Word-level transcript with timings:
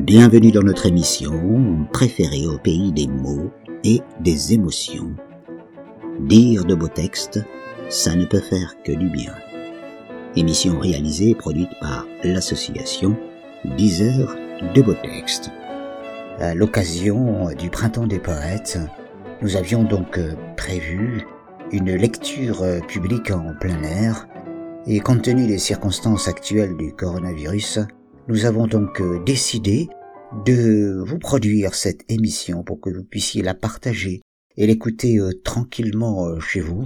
Bienvenue 0.00 0.52
dans 0.52 0.62
notre 0.62 0.86
émission 0.86 1.84
préférée 1.92 2.46
au 2.46 2.56
pays 2.56 2.92
des 2.92 3.08
mots 3.08 3.50
et 3.82 4.00
des 4.20 4.54
émotions. 4.54 5.16
Dire 6.20 6.64
de 6.64 6.76
beaux 6.76 6.86
textes, 6.86 7.40
ça 7.88 8.14
ne 8.14 8.24
peut 8.24 8.40
faire 8.40 8.76
que 8.84 8.92
du 8.92 9.10
bien. 9.10 9.34
Émission 10.36 10.78
réalisée 10.78 11.30
et 11.30 11.34
produite 11.34 11.72
par 11.80 12.06
l'association 12.22 13.16
10 13.76 14.02
heures 14.02 14.36
de 14.72 14.82
beaux 14.82 14.94
textes. 14.94 15.50
À 16.38 16.54
l'occasion 16.54 17.48
du 17.58 17.68
printemps 17.68 18.06
des 18.06 18.20
poètes, 18.20 18.78
nous 19.42 19.56
avions 19.56 19.82
donc 19.82 20.20
prévu 20.56 21.26
une 21.72 21.92
lecture 21.96 22.64
publique 22.86 23.32
en 23.32 23.52
plein 23.58 23.82
air 23.82 24.28
et 24.86 25.00
compte 25.00 25.22
tenu 25.22 25.48
des 25.48 25.58
circonstances 25.58 26.28
actuelles 26.28 26.76
du 26.76 26.92
coronavirus, 26.92 27.80
nous 28.28 28.44
avons 28.44 28.66
donc 28.66 29.00
euh, 29.00 29.18
décidé 29.24 29.88
de 30.44 31.02
vous 31.04 31.18
produire 31.18 31.74
cette 31.74 32.04
émission 32.10 32.62
pour 32.62 32.80
que 32.80 32.90
vous 32.90 33.02
puissiez 33.02 33.42
la 33.42 33.54
partager 33.54 34.20
et 34.56 34.66
l'écouter 34.66 35.18
euh, 35.18 35.32
tranquillement 35.42 36.26
euh, 36.26 36.38
chez 36.38 36.60
vous. 36.60 36.82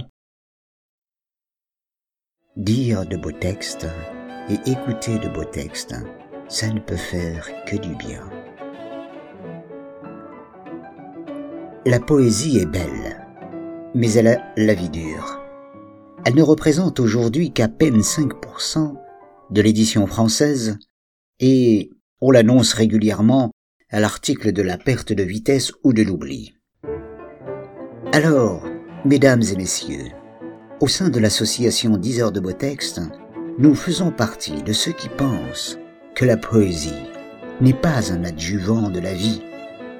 Dire 2.55 3.05
de 3.05 3.17
beaux 3.17 3.33
textes 3.33 3.87
et 4.49 4.71
écouter 4.71 5.19
de 5.19 5.27
beaux 5.27 5.43
textes, 5.43 5.95
ça 6.47 6.71
ne 6.71 6.79
peut 6.79 6.95
faire 6.95 7.49
que 7.65 7.75
du 7.75 7.93
bien. 7.95 8.29
La 11.85 11.99
poésie 11.99 12.59
est 12.59 12.65
belle, 12.65 13.27
mais 13.93 14.13
elle 14.13 14.27
a 14.27 14.53
la 14.55 14.73
vie 14.73 14.89
dure. 14.89 15.41
Elle 16.25 16.35
ne 16.35 16.41
représente 16.41 17.01
aujourd'hui 17.01 17.51
qu'à 17.51 17.67
peine 17.67 17.99
5% 17.99 18.95
de 19.49 19.61
l'édition 19.61 20.07
française 20.07 20.77
et 21.45 21.89
on 22.21 22.31
l'annonce 22.31 22.71
régulièrement 22.71 23.51
à 23.89 23.99
l'article 23.99 24.53
de 24.53 24.61
la 24.61 24.77
perte 24.77 25.11
de 25.11 25.23
vitesse 25.23 25.73
ou 25.83 25.91
de 25.91 26.01
l'oubli. 26.01 26.53
Alors, 28.13 28.63
mesdames 29.03 29.41
et 29.51 29.57
messieurs, 29.57 30.11
au 30.79 30.87
sein 30.87 31.09
de 31.09 31.19
l'association 31.19 31.97
10 31.97 32.21
heures 32.21 32.31
de 32.31 32.39
beaux 32.39 32.53
textes, 32.53 33.01
nous 33.59 33.75
faisons 33.75 34.09
partie 34.09 34.63
de 34.63 34.71
ceux 34.71 34.93
qui 34.93 35.09
pensent 35.09 35.77
que 36.15 36.23
la 36.23 36.37
poésie 36.37 37.09
n'est 37.59 37.73
pas 37.73 38.13
un 38.13 38.23
adjuvant 38.23 38.89
de 38.89 39.01
la 39.01 39.13
vie, 39.13 39.41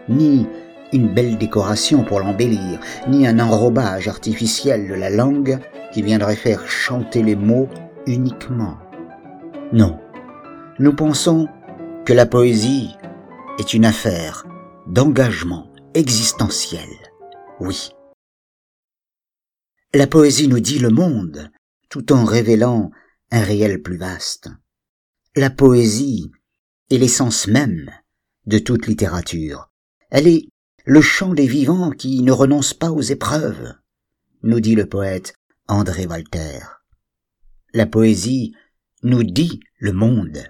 ni 0.07 0.47
une 0.93 1.13
belle 1.13 1.37
décoration 1.37 2.05
pour 2.05 2.21
l'embellir, 2.21 2.79
ni 3.09 3.27
un 3.27 3.39
enrobage 3.39 4.07
artificiel 4.07 4.87
de 4.87 4.93
la 4.93 5.09
langue 5.09 5.59
qui 5.91 6.03
viendrait 6.03 6.37
faire 6.37 6.69
chanter 6.69 7.21
les 7.21 7.35
mots 7.35 7.67
uniquement. 8.07 8.77
Non, 9.73 9.99
nous 10.79 10.95
pensons 10.95 11.47
que 12.05 12.13
la 12.13 12.25
poésie 12.25 12.89
est 13.59 13.73
une 13.73 13.85
affaire 13.85 14.45
d'engagement 14.87 15.71
existentiel. 15.93 16.89
Oui. 17.59 17.91
La 19.93 20.07
poésie 20.07 20.47
nous 20.47 20.59
dit 20.59 20.79
le 20.79 20.89
monde 20.89 21.51
tout 21.89 22.11
en 22.11 22.25
révélant 22.25 22.89
un 23.29 23.43
réel 23.43 23.83
plus 23.83 23.97
vaste. 23.97 24.49
La 25.35 25.51
poésie 25.51 26.31
est 26.89 26.97
l'essence 26.97 27.47
même 27.47 27.91
de 28.47 28.57
toute 28.57 28.87
littérature. 28.87 29.69
Elle 30.09 30.27
est 30.27 30.47
le 30.85 31.01
chant 31.01 31.35
des 31.35 31.47
vivants 31.47 31.91
qui 31.91 32.23
ne 32.23 32.31
renoncent 32.31 32.73
pas 32.73 32.91
aux 32.91 33.01
épreuves, 33.01 33.73
nous 34.41 34.59
dit 34.59 34.75
le 34.75 34.87
poète 34.89 35.35
André 35.67 36.07
Walter. 36.07 36.59
La 37.73 37.85
poésie 37.85 38.55
nous 39.03 39.23
dit 39.23 39.59
le 39.77 39.93
monde 39.93 40.43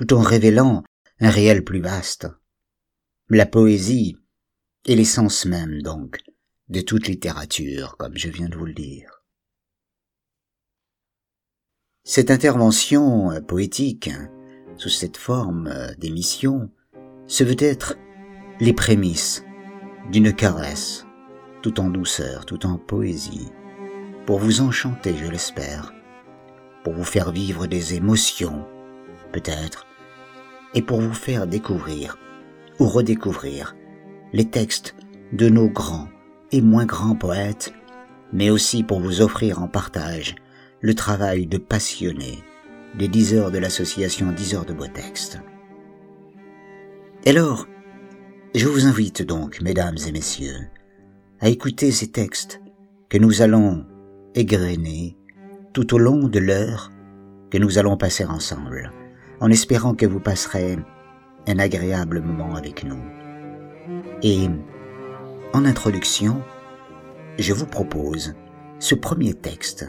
tout 0.00 0.14
en 0.14 0.22
révélant 0.22 0.82
un 1.20 1.28
réel 1.28 1.62
plus 1.62 1.82
vaste. 1.82 2.26
La 3.28 3.44
poésie 3.44 4.16
est 4.86 4.94
l'essence 4.94 5.44
même, 5.44 5.82
donc, 5.82 6.20
de 6.70 6.80
toute 6.80 7.06
littérature, 7.06 7.98
comme 7.98 8.16
je 8.16 8.30
viens 8.30 8.48
de 8.48 8.56
vous 8.56 8.64
le 8.64 8.72
dire. 8.72 9.22
Cette 12.02 12.30
intervention 12.30 13.42
poétique, 13.42 14.08
sous 14.78 14.88
cette 14.88 15.18
forme 15.18 15.70
d'émission, 15.98 16.70
se 17.26 17.44
veut 17.44 17.62
être 17.62 17.98
les 18.58 18.72
prémices 18.72 19.44
d'une 20.10 20.34
caresse, 20.34 21.04
tout 21.60 21.78
en 21.78 21.90
douceur, 21.90 22.46
tout 22.46 22.64
en 22.64 22.78
poésie, 22.78 23.52
pour 24.24 24.38
vous 24.38 24.62
enchanter, 24.62 25.14
je 25.14 25.26
l'espère, 25.26 25.92
pour 26.84 26.94
vous 26.94 27.04
faire 27.04 27.32
vivre 27.32 27.66
des 27.66 27.96
émotions, 27.96 28.66
peut-être, 29.30 29.84
et 30.74 30.82
pour 30.82 31.00
vous 31.00 31.14
faire 31.14 31.46
découvrir 31.46 32.18
ou 32.78 32.86
redécouvrir 32.86 33.76
les 34.32 34.46
textes 34.46 34.94
de 35.32 35.48
nos 35.48 35.68
grands 35.68 36.08
et 36.52 36.60
moins 36.60 36.86
grands 36.86 37.14
poètes, 37.14 37.72
mais 38.32 38.50
aussi 38.50 38.82
pour 38.82 39.00
vous 39.00 39.20
offrir 39.22 39.62
en 39.62 39.68
partage 39.68 40.34
le 40.80 40.94
travail 40.94 41.46
de 41.46 41.58
passionnés 41.58 42.38
des 42.96 43.08
dix 43.08 43.34
heures 43.34 43.50
de 43.50 43.58
l'association 43.58 44.32
10 44.32 44.54
heures 44.54 44.64
de 44.64 44.72
beaux 44.72 44.88
textes. 44.88 45.40
Alors, 47.26 47.68
je 48.54 48.66
vous 48.66 48.86
invite 48.86 49.22
donc, 49.22 49.60
mesdames 49.60 49.98
et 50.08 50.12
messieurs, 50.12 50.68
à 51.40 51.48
écouter 51.48 51.92
ces 51.92 52.10
textes 52.10 52.60
que 53.08 53.18
nous 53.18 53.42
allons 53.42 53.86
égrener 54.34 55.16
tout 55.72 55.94
au 55.94 55.98
long 55.98 56.28
de 56.28 56.38
l'heure 56.38 56.90
que 57.50 57.58
nous 57.58 57.78
allons 57.78 57.96
passer 57.96 58.24
ensemble 58.24 58.92
en 59.40 59.50
espérant 59.50 59.94
que 59.94 60.06
vous 60.06 60.20
passerez 60.20 60.78
un 61.46 61.58
agréable 61.58 62.20
moment 62.20 62.54
avec 62.54 62.84
nous. 62.84 63.02
Et 64.22 64.48
en 65.52 65.64
introduction, 65.64 66.42
je 67.38 67.52
vous 67.52 67.66
propose 67.66 68.34
ce 68.78 68.94
premier 68.94 69.34
texte 69.34 69.86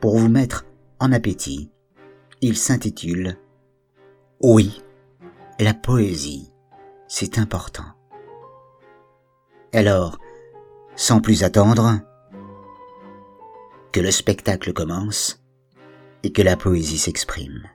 pour 0.00 0.16
vous 0.18 0.28
mettre 0.28 0.64
en 1.00 1.12
appétit. 1.12 1.70
Il 2.40 2.56
s'intitule 2.56 3.36
Oui, 4.40 4.82
la 5.58 5.74
poésie, 5.74 6.52
c'est 7.08 7.38
important. 7.38 7.84
Alors, 9.72 10.18
sans 10.96 11.20
plus 11.20 11.44
attendre, 11.44 12.00
que 13.92 14.00
le 14.00 14.10
spectacle 14.10 14.72
commence 14.72 15.42
et 16.22 16.32
que 16.32 16.42
la 16.42 16.56
poésie 16.56 16.98
s'exprime. 16.98 17.68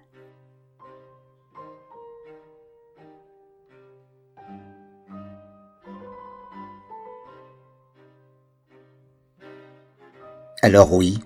Alors 10.63 10.91
oui, 10.91 11.19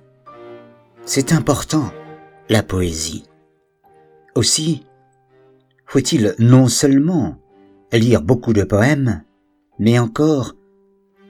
c'est 1.06 1.32
important, 1.32 1.90
la 2.50 2.64
poésie. 2.64 3.24
Aussi, 4.36 4.86
faut-il 5.86 6.36
non 6.38 6.68
seulement 6.68 7.38
lire 7.94 8.22
beaucoup 8.22 8.52
de 8.52 8.64
poèmes, 8.64 9.24
mais 9.80 10.00
encore 10.00 10.54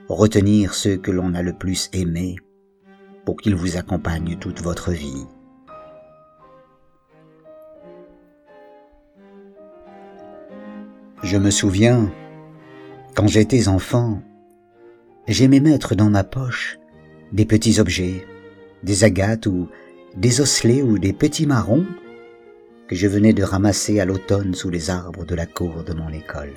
retenir 0.09 0.73
ceux 0.73 0.97
que 0.97 1.11
l'on 1.11 1.35
a 1.35 1.43
le 1.43 1.53
plus 1.53 1.91
aimés 1.93 2.37
pour 3.23 3.37
qu'ils 3.37 3.55
vous 3.55 3.77
accompagnent 3.77 4.35
toute 4.37 4.61
votre 4.61 4.91
vie. 4.91 5.27
Je 11.21 11.37
me 11.37 11.51
souviens, 11.51 12.11
quand 13.15 13.27
j'étais 13.27 13.67
enfant, 13.67 14.23
j'aimais 15.27 15.59
mettre 15.59 15.93
dans 15.93 16.09
ma 16.09 16.23
poche 16.23 16.80
des 17.31 17.45
petits 17.45 17.79
objets, 17.79 18.25
des 18.83 19.03
agates 19.03 19.45
ou 19.45 19.69
des 20.15 20.41
osselets 20.41 20.81
ou 20.81 20.99
des 20.99 21.13
petits 21.13 21.47
marrons 21.47 21.85
que 22.87 22.95
je 22.95 23.07
venais 23.07 23.33
de 23.33 23.43
ramasser 23.43 23.99
à 23.99 24.05
l'automne 24.05 24.53
sous 24.53 24.69
les 24.69 24.89
arbres 24.89 25.25
de 25.25 25.35
la 25.35 25.45
cour 25.45 25.83
de 25.83 25.93
mon 25.93 26.09
école. 26.09 26.53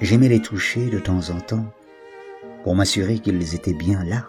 J'aimais 0.00 0.28
les 0.28 0.40
toucher 0.40 0.88
de 0.88 0.98
temps 0.98 1.30
en 1.30 1.40
temps 1.40 1.66
pour 2.64 2.74
m'assurer 2.74 3.18
qu'ils 3.18 3.54
étaient 3.54 3.74
bien 3.74 4.02
là 4.04 4.28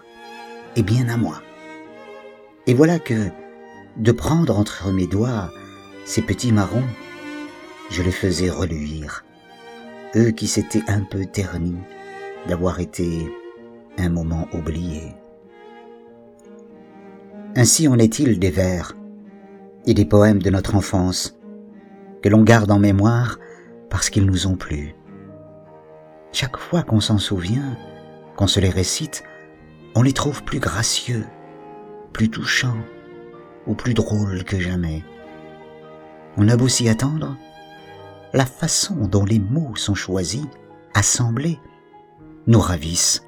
et 0.75 0.83
bien 0.83 1.07
à 1.07 1.17
moi. 1.17 1.41
Et 2.67 2.73
voilà 2.73 2.99
que 2.99 3.29
de 3.95 4.11
prendre 4.11 4.57
entre 4.59 4.91
mes 4.91 5.07
doigts 5.07 5.51
ces 6.05 6.21
petits 6.21 6.51
marrons, 6.51 6.83
je 7.89 8.03
les 8.03 8.11
faisais 8.11 8.49
reluire, 8.49 9.23
eux 10.15 10.31
qui 10.31 10.47
s'étaient 10.47 10.83
un 10.87 11.01
peu 11.01 11.25
ternis 11.25 11.79
d'avoir 12.47 12.79
été 12.79 13.27
un 13.97 14.09
moment 14.09 14.47
oublié. 14.53 15.15
Ainsi 17.55 17.87
en 17.87 17.97
est-il 17.97 18.39
des 18.39 18.51
vers 18.51 18.93
et 19.85 19.93
des 19.93 20.05
poèmes 20.05 20.41
de 20.41 20.49
notre 20.49 20.75
enfance 20.75 21.37
que 22.21 22.29
l'on 22.29 22.43
garde 22.43 22.71
en 22.71 22.79
mémoire 22.79 23.39
parce 23.89 24.09
qu'ils 24.09 24.25
nous 24.25 24.47
ont 24.47 24.55
plu. 24.55 24.95
Chaque 26.31 26.57
fois 26.57 26.83
qu'on 26.83 26.99
s'en 26.99 27.17
souvient, 27.17 27.77
qu'on 28.35 28.47
se 28.47 28.59
les 28.59 28.69
récite, 28.69 29.23
on 29.95 30.03
les 30.03 30.13
trouve 30.13 30.43
plus 30.43 30.59
gracieux, 30.59 31.25
plus 32.13 32.29
touchants 32.29 32.77
ou 33.65 33.73
plus 33.73 33.93
drôles 33.93 34.43
que 34.43 34.59
jamais. 34.59 35.03
On 36.37 36.47
a 36.49 36.57
beau 36.57 36.67
s'y 36.67 36.89
attendre, 36.89 37.35
la 38.33 38.45
façon 38.45 39.07
dont 39.07 39.25
les 39.25 39.39
mots 39.39 39.75
sont 39.75 39.95
choisis, 39.95 40.45
assemblés, 40.93 41.59
nous 42.45 42.59
ravissent 42.59 43.26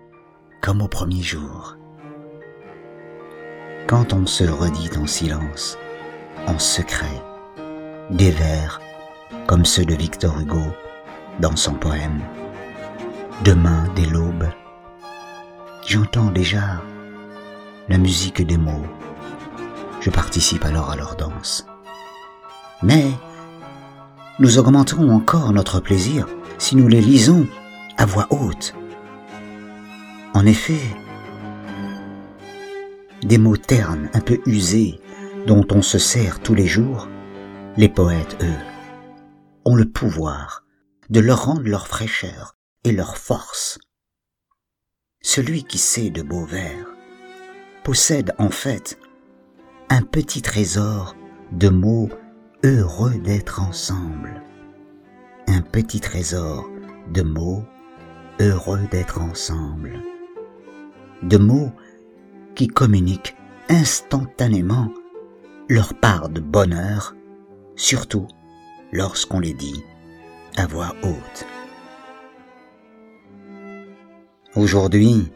comme 0.61 0.81
au 0.81 0.87
premier 0.87 1.21
jour. 1.21 1.77
Quand 3.87 4.13
on 4.13 4.25
se 4.25 4.43
redit 4.43 4.89
en 4.97 5.07
silence, 5.07 5.77
en 6.47 6.59
secret, 6.59 7.23
des 8.11 8.31
vers 8.31 8.81
comme 9.47 9.65
ceux 9.65 9.85
de 9.85 9.95
Victor 9.95 10.39
Hugo 10.39 10.61
dans 11.39 11.55
son 11.55 11.73
poème 11.73 12.21
Demain 13.43 13.85
dès 13.95 14.05
l'aube, 14.05 14.49
j'entends 15.85 16.29
déjà 16.31 16.81
la 17.87 17.97
musique 17.97 18.45
des 18.45 18.57
mots. 18.57 18.85
Je 20.01 20.09
participe 20.09 20.65
alors 20.65 20.91
à 20.91 20.97
leur 20.97 21.15
danse. 21.15 21.65
Mais 22.83 23.07
nous 24.39 24.57
augmenterons 24.57 25.11
encore 25.11 25.53
notre 25.53 25.79
plaisir 25.79 26.27
si 26.57 26.75
nous 26.75 26.87
les 26.87 27.01
lisons 27.01 27.47
à 27.97 28.05
voix 28.05 28.27
haute. 28.29 28.73
En 30.39 30.45
effet, 30.45 30.79
des 33.23 33.37
mots 33.37 33.57
ternes, 33.57 34.09
un 34.13 34.21
peu 34.21 34.39
usés, 34.45 35.01
dont 35.45 35.67
on 35.69 35.81
se 35.81 35.99
sert 35.99 36.39
tous 36.39 36.55
les 36.55 36.65
jours, 36.65 37.09
les 37.75 37.89
poètes, 37.89 38.37
eux, 38.41 38.63
ont 39.65 39.75
le 39.75 39.83
pouvoir 39.83 40.63
de 41.09 41.19
leur 41.19 41.43
rendre 41.43 41.67
leur 41.67 41.89
fraîcheur 41.89 42.55
et 42.85 42.93
leur 42.93 43.17
force. 43.17 43.79
Celui 45.21 45.65
qui 45.65 45.77
sait 45.77 46.09
de 46.09 46.21
beaux 46.21 46.45
vers 46.45 46.87
possède 47.83 48.33
en 48.37 48.49
fait 48.49 48.97
un 49.89 50.03
petit 50.03 50.41
trésor 50.41 51.17
de 51.51 51.67
mots 51.67 52.07
heureux 52.63 53.17
d'être 53.25 53.61
ensemble. 53.61 54.41
Un 55.47 55.59
petit 55.59 55.99
trésor 55.99 56.69
de 57.11 57.23
mots 57.23 57.65
heureux 58.39 58.87
d'être 58.89 59.19
ensemble. 59.19 59.99
De 61.23 61.37
mots 61.37 61.71
qui 62.55 62.67
communiquent 62.67 63.35
instantanément 63.69 64.91
leur 65.67 65.93
part 65.93 66.29
de 66.29 66.39
bonheur, 66.39 67.15
surtout 67.75 68.27
lorsqu'on 68.91 69.39
les 69.39 69.53
dit 69.53 69.83
à 70.57 70.65
voix 70.65 70.95
haute. 71.03 71.45
Aujourd'hui, 74.55 75.31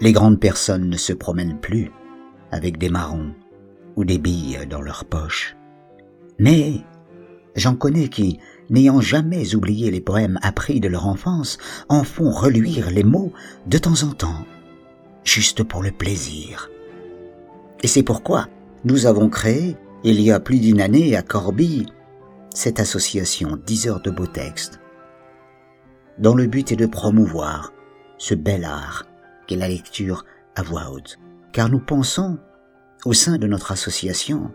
les 0.00 0.12
grandes 0.12 0.40
personnes 0.40 0.88
ne 0.88 0.96
se 0.96 1.12
promènent 1.12 1.60
plus 1.60 1.90
avec 2.50 2.78
des 2.78 2.88
marrons 2.88 3.34
ou 3.96 4.04
des 4.04 4.18
billes 4.18 4.66
dans 4.68 4.80
leurs 4.80 5.04
poches. 5.04 5.56
Mais 6.38 6.80
j'en 7.54 7.76
connais 7.76 8.08
qui, 8.08 8.38
n'ayant 8.70 9.00
jamais 9.00 9.54
oublié 9.54 9.90
les 9.90 10.00
poèmes 10.00 10.38
appris 10.42 10.80
de 10.80 10.88
leur 10.88 11.06
enfance, 11.06 11.58
en 11.88 12.02
font 12.02 12.30
reluire 12.30 12.90
les 12.90 13.04
mots 13.04 13.32
de 13.66 13.78
temps 13.78 14.02
en 14.02 14.12
temps, 14.12 14.44
juste 15.24 15.62
pour 15.62 15.82
le 15.82 15.90
plaisir. 15.90 16.70
Et 17.82 17.86
c'est 17.86 18.02
pourquoi 18.02 18.48
nous 18.84 19.06
avons 19.06 19.28
créé, 19.28 19.76
il 20.04 20.20
y 20.20 20.30
a 20.30 20.40
plus 20.40 20.60
d'une 20.60 20.80
année 20.80 21.16
à 21.16 21.22
Corbie, 21.22 21.86
cette 22.54 22.80
association 22.80 23.56
10 23.56 23.88
heures 23.88 24.02
de 24.02 24.10
beaux 24.10 24.26
textes, 24.26 24.78
dont 26.18 26.34
le 26.34 26.46
but 26.46 26.70
est 26.72 26.76
de 26.76 26.86
promouvoir 26.86 27.72
ce 28.18 28.34
bel 28.34 28.64
art 28.64 29.04
qu'est 29.46 29.56
la 29.56 29.68
lecture 29.68 30.24
à 30.54 30.62
voix 30.62 30.90
haute. 30.90 31.18
Car 31.52 31.68
nous 31.68 31.80
pensons, 31.80 32.38
au 33.04 33.12
sein 33.12 33.38
de 33.38 33.46
notre 33.46 33.72
association, 33.72 34.52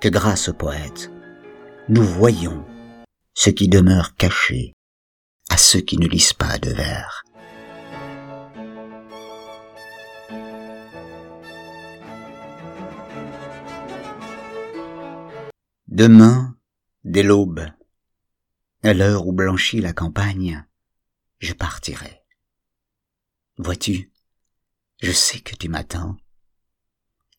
que 0.00 0.08
grâce 0.08 0.48
aux 0.48 0.54
poètes, 0.54 1.10
nous 1.88 2.02
voyons 2.02 2.64
ce 3.34 3.50
qui 3.50 3.68
demeure 3.68 4.14
caché 4.16 4.72
à 5.50 5.56
ceux 5.56 5.80
qui 5.80 5.98
ne 5.98 6.08
lisent 6.08 6.32
pas 6.32 6.58
de 6.58 6.70
vers. 6.70 7.22
Demain, 15.96 16.54
dès 17.04 17.22
l'aube, 17.22 17.66
à 18.82 18.92
l'heure 18.92 19.26
où 19.26 19.32
blanchit 19.32 19.80
la 19.80 19.94
campagne, 19.94 20.62
je 21.38 21.54
partirai. 21.54 22.22
Vois-tu, 23.56 24.12
je 25.00 25.10
sais 25.10 25.40
que 25.40 25.56
tu 25.56 25.70
m'attends. 25.70 26.18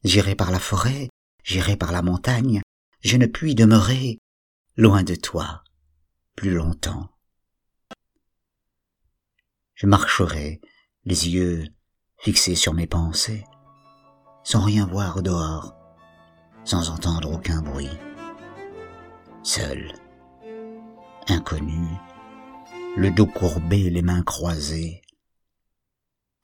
J'irai 0.04 0.33
par 0.33 0.50
la 0.50 0.59
forêt, 0.59 1.07
j'irai 1.44 1.77
par 1.77 1.92
la 1.92 2.01
montagne, 2.01 2.63
je 3.01 3.18
ne 3.18 3.27
puis 3.27 3.54
demeurer 3.54 4.18
loin 4.75 5.04
de 5.04 5.13
toi 5.13 5.63
plus 6.36 6.50
longtemps. 6.50 7.12
Je 9.75 9.86
marcherai, 9.86 10.62
les 11.06 11.30
yeux 11.30 11.68
fixés 12.18 12.56
sur 12.56 12.74
mes 12.74 12.88
pensées, 12.88 13.45
sans 14.44 14.63
rien 14.63 14.88
voir 14.88 15.21
dehors, 15.21 15.75
sans 16.65 16.89
entendre 16.89 17.31
aucun 17.31 17.62
bruit. 17.62 17.92
Seul, 19.47 19.94
inconnu, 21.29 21.88
le 22.97 23.09
dos 23.11 23.27
courbé, 23.27 23.89
les 23.89 24.01
mains 24.01 24.21
croisées, 24.21 25.01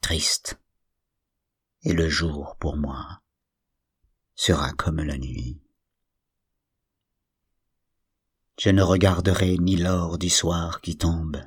triste. 0.00 0.58
Et 1.82 1.92
le 1.92 2.08
jour, 2.08 2.56
pour 2.58 2.78
moi, 2.78 3.20
sera 4.34 4.72
comme 4.72 5.02
la 5.02 5.18
nuit. 5.18 5.60
Je 8.58 8.70
ne 8.70 8.82
regarderai 8.82 9.58
ni 9.58 9.76
l'or 9.76 10.16
du 10.16 10.30
soir 10.30 10.80
qui 10.80 10.96
tombe, 10.96 11.44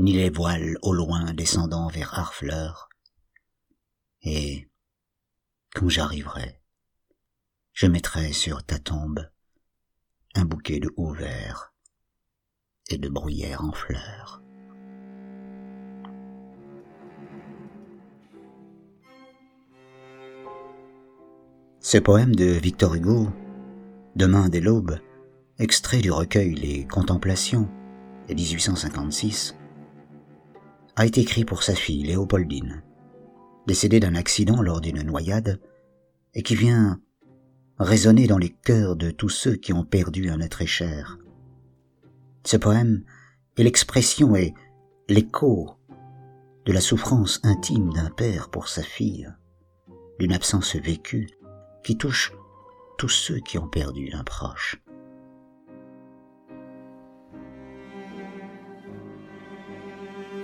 ni 0.00 0.12
les 0.12 0.30
voiles 0.30 0.76
au 0.82 0.92
loin 0.92 1.34
descendant 1.34 1.86
vers 1.86 2.18
Harfleur, 2.18 2.88
et, 4.22 4.68
quand 5.72 5.88
j'arriverai, 5.88 6.60
je 7.72 7.86
mettrai 7.86 8.32
sur 8.32 8.64
ta 8.64 8.80
tombe 8.80 9.24
un 10.38 10.44
bouquet 10.44 10.80
de 10.80 10.90
houverts 10.96 11.26
vert 11.28 11.72
et 12.90 12.98
de 12.98 13.08
bruyères 13.08 13.64
en 13.64 13.72
fleurs. 13.72 14.42
Ce 21.80 21.98
poème 21.98 22.34
de 22.34 22.44
Victor 22.44 22.94
Hugo, 22.94 23.28
Demain 24.16 24.48
dès 24.48 24.60
l'aube, 24.60 24.98
extrait 25.58 26.00
du 26.00 26.10
recueil 26.10 26.54
Les 26.54 26.86
Contemplations 26.86 27.68
de 28.28 28.34
1856, 28.34 29.56
a 30.96 31.06
été 31.06 31.20
écrit 31.20 31.44
pour 31.44 31.62
sa 31.62 31.74
fille 31.74 32.02
Léopoldine, 32.02 32.82
décédée 33.66 34.00
d'un 34.00 34.14
accident 34.14 34.62
lors 34.62 34.80
d'une 34.80 35.02
noyade, 35.02 35.60
et 36.34 36.42
qui 36.42 36.56
vient 36.56 37.00
résonner 37.78 38.26
dans 38.26 38.38
les 38.38 38.50
cœurs 38.50 38.96
de 38.96 39.10
tous 39.10 39.28
ceux 39.28 39.56
qui 39.56 39.72
ont 39.72 39.84
perdu 39.84 40.30
un 40.30 40.40
être 40.40 40.64
cher. 40.64 41.18
Ce 42.44 42.56
poème 42.56 43.02
est 43.56 43.62
l'expression 43.62 44.36
et 44.36 44.54
l'écho 45.08 45.76
de 46.64 46.72
la 46.72 46.80
souffrance 46.80 47.40
intime 47.44 47.92
d'un 47.92 48.10
père 48.10 48.48
pour 48.48 48.68
sa 48.68 48.82
fille, 48.82 49.28
d'une 50.18 50.32
absence 50.32 50.76
vécue 50.76 51.28
qui 51.84 51.96
touche 51.96 52.32
tous 52.98 53.08
ceux 53.08 53.38
qui 53.38 53.58
ont 53.58 53.68
perdu 53.68 54.10
un 54.12 54.24
proche. 54.24 54.80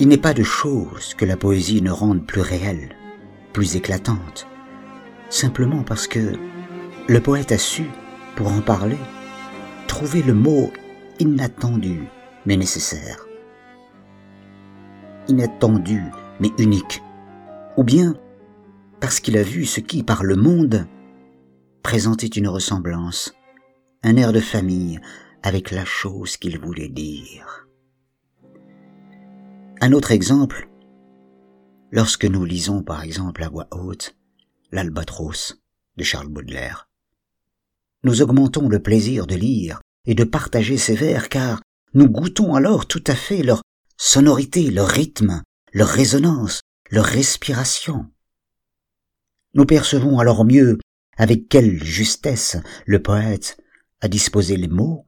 Il 0.00 0.08
n'est 0.08 0.18
pas 0.18 0.34
de 0.34 0.42
chose 0.42 1.14
que 1.14 1.24
la 1.24 1.36
poésie 1.36 1.82
ne 1.82 1.90
rende 1.90 2.26
plus 2.26 2.40
réelle, 2.40 2.96
plus 3.52 3.76
éclatante, 3.76 4.46
simplement 5.30 5.84
parce 5.84 6.08
que 6.08 6.32
le 7.08 7.20
poète 7.20 7.52
a 7.52 7.58
su, 7.58 7.84
pour 8.36 8.48
en 8.48 8.60
parler, 8.60 8.98
trouver 9.88 10.22
le 10.22 10.34
mot 10.34 10.70
inattendu 11.18 12.04
mais 12.46 12.56
nécessaire. 12.56 13.26
Inattendu 15.28 16.02
mais 16.40 16.50
unique. 16.58 17.02
Ou 17.76 17.84
bien 17.84 18.14
parce 19.00 19.18
qu'il 19.18 19.36
a 19.36 19.42
vu 19.42 19.64
ce 19.64 19.80
qui, 19.80 20.04
par 20.04 20.22
le 20.22 20.36
monde, 20.36 20.86
présentait 21.82 22.28
une 22.28 22.46
ressemblance, 22.46 23.34
un 24.04 24.16
air 24.16 24.32
de 24.32 24.40
famille 24.40 25.00
avec 25.42 25.72
la 25.72 25.84
chose 25.84 26.36
qu'il 26.36 26.58
voulait 26.58 26.88
dire. 26.88 27.66
Un 29.80 29.92
autre 29.92 30.12
exemple, 30.12 30.68
lorsque 31.90 32.24
nous 32.26 32.44
lisons 32.44 32.84
par 32.84 33.02
exemple 33.02 33.42
à 33.42 33.48
voix 33.48 33.66
haute 33.72 34.14
l'Albatros 34.70 35.60
de 35.96 36.04
Charles 36.04 36.28
Baudelaire. 36.28 36.91
Nous 38.04 38.22
augmentons 38.22 38.68
le 38.68 38.82
plaisir 38.82 39.26
de 39.26 39.34
lire 39.34 39.80
et 40.06 40.14
de 40.14 40.24
partager 40.24 40.76
ces 40.76 40.96
vers 40.96 41.28
car 41.28 41.62
nous 41.94 42.08
goûtons 42.08 42.54
alors 42.54 42.86
tout 42.86 43.04
à 43.06 43.14
fait 43.14 43.42
leur 43.42 43.62
sonorité, 43.96 44.70
leur 44.70 44.88
rythme, 44.88 45.42
leur 45.72 45.88
résonance, 45.88 46.62
leur 46.90 47.04
respiration. 47.04 48.10
Nous 49.54 49.66
percevons 49.66 50.18
alors 50.18 50.44
mieux 50.44 50.78
avec 51.16 51.48
quelle 51.48 51.82
justesse 51.82 52.56
le 52.86 53.02
poète 53.02 53.58
a 54.00 54.08
disposé 54.08 54.56
les 54.56 54.68
mots 54.68 55.06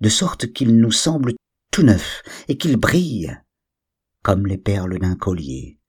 de 0.00 0.08
sorte 0.08 0.52
qu'il 0.52 0.76
nous 0.76 0.92
semble 0.92 1.32
tout 1.72 1.82
neuf 1.82 2.22
et 2.46 2.56
qu'il 2.56 2.76
brille 2.76 3.36
comme 4.22 4.46
les 4.46 4.58
perles 4.58 4.98
d'un 4.98 5.16
collier 5.16 5.80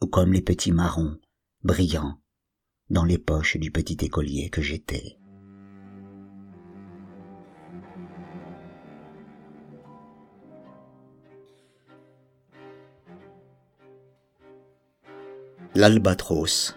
ou 0.00 0.06
comme 0.06 0.32
les 0.32 0.42
petits 0.42 0.72
marrons 0.72 1.18
brillants 1.62 2.20
dans 2.90 3.04
les 3.04 3.18
poches 3.18 3.58
du 3.58 3.70
petit 3.70 3.98
écolier 4.04 4.48
que 4.48 4.62
j'étais. 4.62 5.18
L'Albatros 15.78 16.74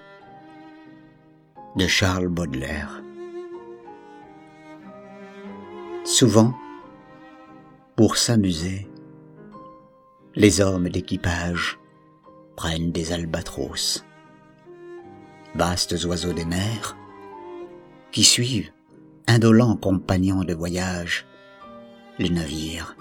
de 1.76 1.88
Charles 1.88 2.28
Baudelaire 2.28 3.02
Souvent, 6.06 6.54
pour 7.96 8.16
s'amuser, 8.16 8.88
les 10.36 10.62
hommes 10.62 10.88
d'équipage 10.88 11.80
prennent 12.56 12.92
des 12.92 13.12
albatros, 13.12 14.06
vastes 15.56 16.04
oiseaux 16.06 16.34
des 16.34 16.46
mers, 16.46 16.96
qui 18.12 18.24
suivent, 18.24 18.72
indolents 19.26 19.78
compagnons 19.78 20.44
de 20.44 20.54
voyage, 20.54 21.26
les 22.20 22.30
navires 22.30 22.96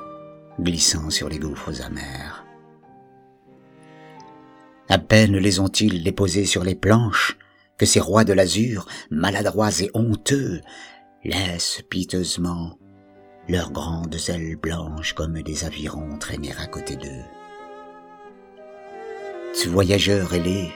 glissant 0.58 1.10
sur 1.10 1.28
les 1.28 1.38
gouffres 1.38 1.82
amers. 1.82 2.39
À 4.90 4.98
peine 4.98 5.36
les 5.36 5.60
ont-ils 5.60 6.02
déposés 6.02 6.44
sur 6.44 6.64
les 6.64 6.74
planches 6.74 7.38
que 7.78 7.86
ces 7.86 8.00
rois 8.00 8.24
de 8.24 8.32
l'azur, 8.32 8.88
maladroits 9.08 9.80
et 9.80 9.88
honteux, 9.94 10.60
laissent 11.22 11.80
piteusement 11.88 12.76
leurs 13.48 13.70
grandes 13.70 14.16
ailes 14.28 14.56
blanches 14.56 15.12
comme 15.12 15.42
des 15.42 15.64
avirons 15.64 16.18
traîner 16.18 16.50
à 16.58 16.66
côté 16.66 16.96
d'eux. 16.96 17.24
Ce 19.54 19.68
voyageur 19.68 20.34
ailé, 20.34 20.70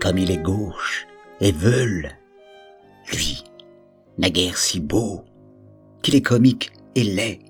comme 0.00 0.18
il 0.18 0.30
est 0.30 0.42
gauche 0.42 1.08
et 1.40 1.50
veule, 1.50 2.12
lui, 3.12 3.42
naguère 4.18 4.56
si 4.56 4.78
beau, 4.78 5.24
qu'il 6.00 6.14
est 6.14 6.22
comique 6.22 6.70
et 6.94 7.02
laid. 7.02 7.40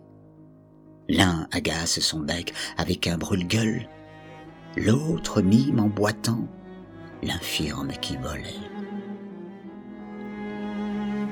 L'un 1.06 1.46
agace 1.52 2.00
son 2.00 2.20
bec 2.20 2.54
avec 2.78 3.06
un 3.06 3.18
brûle-gueule, 3.18 3.86
l'autre 4.76 5.42
mime 5.42 5.80
en 5.80 5.88
boitant 5.88 6.46
l'infirme 7.22 7.92
qui 8.00 8.16
volait. 8.16 8.60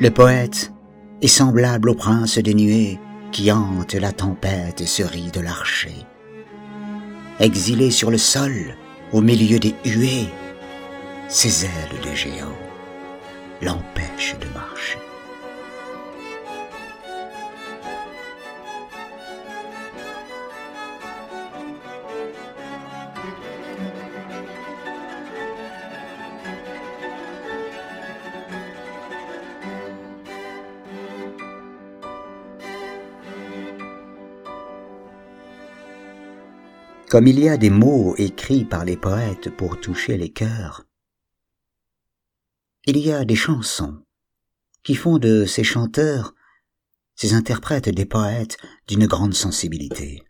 Le 0.00 0.10
poète 0.10 0.72
est 1.20 1.28
semblable 1.28 1.90
au 1.90 1.94
prince 1.94 2.38
des 2.38 2.54
nuées 2.54 2.98
qui 3.30 3.50
hante 3.52 3.94
la 3.94 4.12
tempête 4.12 4.80
et 4.80 4.86
se 4.86 5.02
rit 5.02 5.30
de 5.30 5.40
l'archer. 5.40 5.94
Exilé 7.40 7.90
sur 7.90 8.10
le 8.10 8.18
sol, 8.18 8.76
au 9.12 9.20
milieu 9.20 9.58
des 9.58 9.74
huées, 9.84 10.28
ses 11.28 11.64
ailes 11.64 12.00
de 12.04 12.14
géant 12.14 12.58
l'empêchent 13.60 14.36
de 14.40 14.52
marcher. 14.54 14.98
Comme 37.12 37.26
il 37.26 37.40
y 37.40 37.50
a 37.50 37.58
des 37.58 37.68
mots 37.68 38.14
écrits 38.16 38.64
par 38.64 38.86
les 38.86 38.96
poètes 38.96 39.54
pour 39.54 39.78
toucher 39.78 40.16
les 40.16 40.30
cœurs, 40.30 40.86
il 42.86 42.96
y 42.96 43.12
a 43.12 43.26
des 43.26 43.34
chansons 43.34 43.98
qui 44.82 44.94
font 44.94 45.18
de 45.18 45.44
ces 45.44 45.62
chanteurs, 45.62 46.32
ces 47.14 47.34
interprètes 47.34 47.90
des 47.90 48.06
poètes 48.06 48.56
d'une 48.88 49.06
grande 49.06 49.34
sensibilité. 49.34 50.22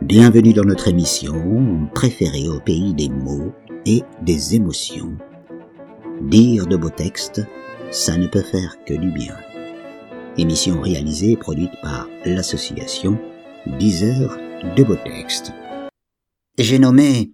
Bienvenue 0.00 0.54
dans 0.54 0.64
notre 0.64 0.88
émission 0.88 1.86
préférée 1.94 2.48
au 2.48 2.60
pays 2.60 2.94
des 2.94 3.10
mots 3.10 3.52
et 3.84 4.04
des 4.22 4.54
émotions. 4.54 5.18
Dire 6.22 6.66
de 6.66 6.78
beaux 6.78 6.88
textes, 6.88 7.42
ça 7.90 8.16
ne 8.16 8.26
peut 8.26 8.40
faire 8.40 8.78
que 8.86 8.94
du 8.94 9.12
bien. 9.12 9.36
Émission 10.38 10.80
réalisée 10.80 11.32
et 11.32 11.36
produite 11.36 11.78
par 11.82 12.08
l'association 12.24 13.20
10 13.66 14.04
heures 14.04 14.38
de 14.76 14.82
beaux 14.82 14.96
textes 14.96 15.52
j'ai 16.62 16.78
nommé 16.78 17.32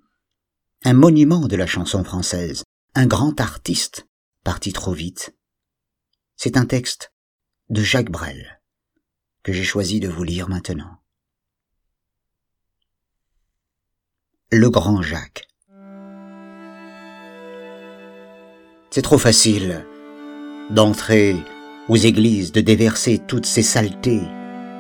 un 0.85 0.95
monument 0.95 1.47
de 1.47 1.57
la 1.57 1.67
chanson 1.67 2.05
française, 2.05 2.65
un 2.95 3.07
grand 3.07 3.39
artiste 3.41 4.07
parti 4.45 4.73
trop 4.73 4.93
vite. 4.93 5.37
C'est 6.37 6.57
un 6.57 6.65
texte 6.65 7.13
de 7.69 7.83
Jacques 7.83 8.11
Brel 8.11 8.61
que 9.43 9.53
j'ai 9.53 9.65
choisi 9.65 10.01
de 10.01 10.09
vous 10.09 10.25
lire 10.25 10.49
maintenant. 10.49 10.97
Le 14.51 14.71
grand 14.71 15.03
Jacques. 15.03 15.47
C'est 18.91 19.03
trop 19.03 19.19
facile 19.19 19.85
d'entrer 20.71 21.37
aux 21.89 21.97
églises, 21.97 22.53
de 22.53 22.61
déverser 22.61 23.19
toutes 23.19 23.47
ces 23.47 23.63
saletés 23.63 24.23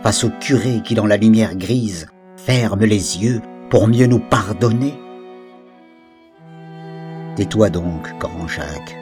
face 0.02 0.24
au 0.24 0.30
curé 0.30 0.82
qui 0.82 0.94
dans 0.94 1.06
la 1.06 1.16
lumière 1.16 1.56
grise 1.56 2.08
ferme 2.36 2.84
les 2.84 3.18
yeux 3.18 3.42
pour 3.70 3.86
mieux 3.86 4.06
nous 4.06 4.18
pardonner 4.18 4.94
Tais-toi 7.36 7.70
donc, 7.70 8.10
grand 8.18 8.48
Jacques. 8.48 8.96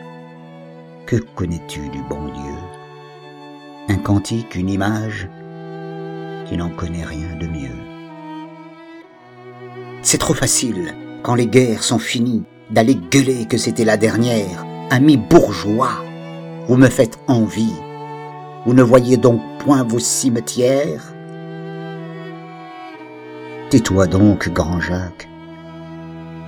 Que 1.07 1.17
connais-tu 1.17 1.89
du 1.89 2.03
bon 2.09 2.27
Dieu? 2.27 2.55
Un 3.89 3.97
cantique, 3.97 4.55
une 4.55 4.69
image 4.69 5.27
Tu 6.47 6.57
n'en 6.59 6.69
connais 6.69 7.03
rien 7.03 7.35
de 7.41 7.47
mieux. 7.47 7.79
C'est 10.03 10.19
trop 10.19 10.35
facile, 10.35 10.95
quand 11.23 11.35
les 11.35 11.47
guerres 11.47 11.83
sont 11.83 11.99
finies, 11.99 12.45
d'aller 12.71 12.95
gueuler 12.95 13.47
que 13.47 13.57
c'était 13.57 13.87
la 13.87 13.97
dernière. 13.97 14.67
Ami 14.91 15.17
bourgeois, 15.17 16.05
vous 16.69 16.77
me 16.77 16.89
faites 16.89 17.19
envie. 17.27 17.75
Vous 18.67 18.75
ne 18.75 18.83
voyez 18.83 19.17
donc 19.17 19.41
point 19.61 19.83
vos 19.83 19.99
cimetières? 19.99 21.15
Tais-toi 23.71 24.07
donc, 24.07 24.49
grand 24.49 24.81
Jacques, 24.81 25.29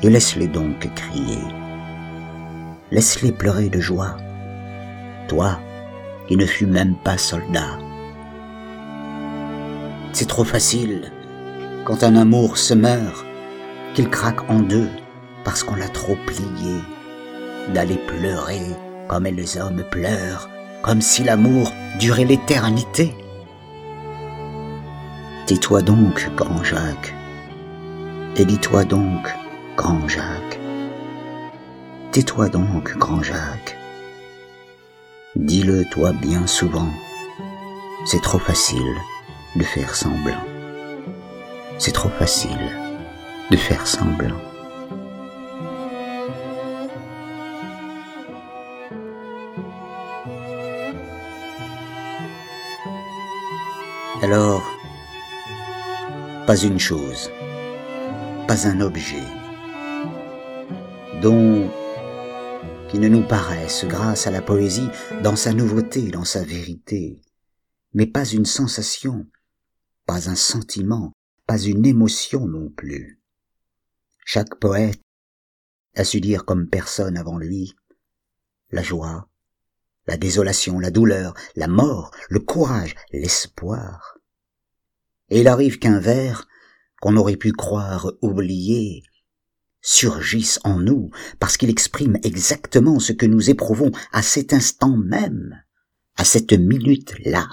et 0.03 0.09
laisse-les 0.09 0.47
donc 0.47 0.89
crier. 0.95 1.43
Laisse-les 2.91 3.31
pleurer 3.31 3.69
de 3.69 3.79
joie, 3.79 4.17
toi 5.29 5.59
qui 6.27 6.39
ne 6.39 6.47
fus 6.47 6.65
même 6.65 6.95
pas 6.95 7.19
soldat. 7.19 7.77
C'est 10.13 10.29
trop 10.29 10.45
facile, 10.45 11.13
quand 11.85 12.05
un 12.05 12.17
amour 12.17 12.57
se 12.57 12.73
meurt, 12.73 13.27
qu'il 13.93 14.09
craque 14.09 14.49
en 14.49 14.61
deux 14.61 14.89
parce 15.45 15.63
qu'on 15.63 15.77
l'a 15.77 15.89
trop 15.89 16.17
plié, 16.27 16.77
d'aller 17.75 17.99
pleurer 18.07 18.63
comme 19.09 19.25
les 19.25 19.59
hommes 19.59 19.85
pleurent, 19.91 20.49
comme 20.83 21.03
si 21.03 21.23
l'amour 21.23 21.71
durait 21.99 22.25
l'éternité. 22.25 23.15
Tais-toi 25.51 25.83
donc, 25.83 26.31
grand 26.37 26.63
Jacques, 26.63 27.13
et 28.37 28.45
dis-toi 28.45 28.85
donc, 28.85 29.35
grand 29.77 30.07
Jacques. 30.07 30.61
Tais-toi 32.13 32.49
donc, 32.49 32.97
grand 32.97 33.21
Jacques. 33.21 33.77
Dis-le 35.35 35.85
toi 35.87 36.13
bien 36.13 36.47
souvent, 36.47 36.87
c'est 38.07 38.23
trop 38.23 38.39
facile 38.39 38.95
de 39.57 39.65
faire 39.65 39.97
semblant. 39.97 40.45
C'est 41.79 41.95
trop 41.95 42.11
facile 42.11 42.71
de 43.51 43.57
faire 43.57 43.89
semblant. 43.89 44.37
Alors, 54.23 54.63
pas 56.51 56.65
une 56.65 56.81
chose, 56.81 57.31
pas 58.49 58.67
un 58.67 58.81
objet, 58.81 59.23
dont 61.23 61.71
qui 62.89 62.99
ne 62.99 63.07
nous 63.07 63.23
paraisse, 63.23 63.85
grâce 63.85 64.27
à 64.27 64.33
la 64.33 64.43
poésie, 64.43 64.89
dans 65.23 65.37
sa 65.37 65.53
nouveauté, 65.53 66.11
dans 66.11 66.25
sa 66.25 66.43
vérité, 66.43 67.21
mais 67.95 68.09
pas 68.09 68.25
une 68.25 68.47
sensation, 68.47 69.29
pas 70.07 70.29
un 70.29 70.35
sentiment, 70.35 71.13
pas 71.47 71.57
une 71.57 71.87
émotion 71.87 72.49
non 72.49 72.69
plus. 72.69 73.21
Chaque 74.27 74.57
poète 74.57 75.01
a 75.95 76.03
su 76.03 76.21
dire 76.21 76.45
comme 76.45 76.69
personne 76.69 77.17
avant 77.17 77.39
lui 77.39 77.77
la 78.73 78.83
joie, 78.83 79.29
la 80.09 80.17
désolation, 80.17 80.81
la 80.81 80.91
douleur, 80.91 81.33
la 81.55 81.69
mort, 81.69 82.11
le 82.29 82.41
courage, 82.41 82.97
l'espoir. 83.13 84.20
Et 85.31 85.41
il 85.41 85.49
arrive 85.49 85.79
qu'un 85.79 86.01
vers 86.01 86.47
qu'on 87.01 87.17
aurait 87.17 87.37
pu 87.37 87.53
croire 87.53 88.13
oublié 88.21 89.03
surgisse 89.83 90.61
en 90.65 90.79
nous 90.79 91.11
parce 91.39 91.57
qu'il 91.57 91.71
exprime 91.71 92.19
exactement 92.23 92.99
ce 93.01 93.13
que 93.13 93.27
nous 93.27 93.49
éprouvons 93.51 93.91
à 94.13 94.23
cet 94.23 94.53
instant 94.53 94.97
même, 94.97 95.63
à 96.17 96.25
cette 96.25 96.53
minute-là. 96.53 97.47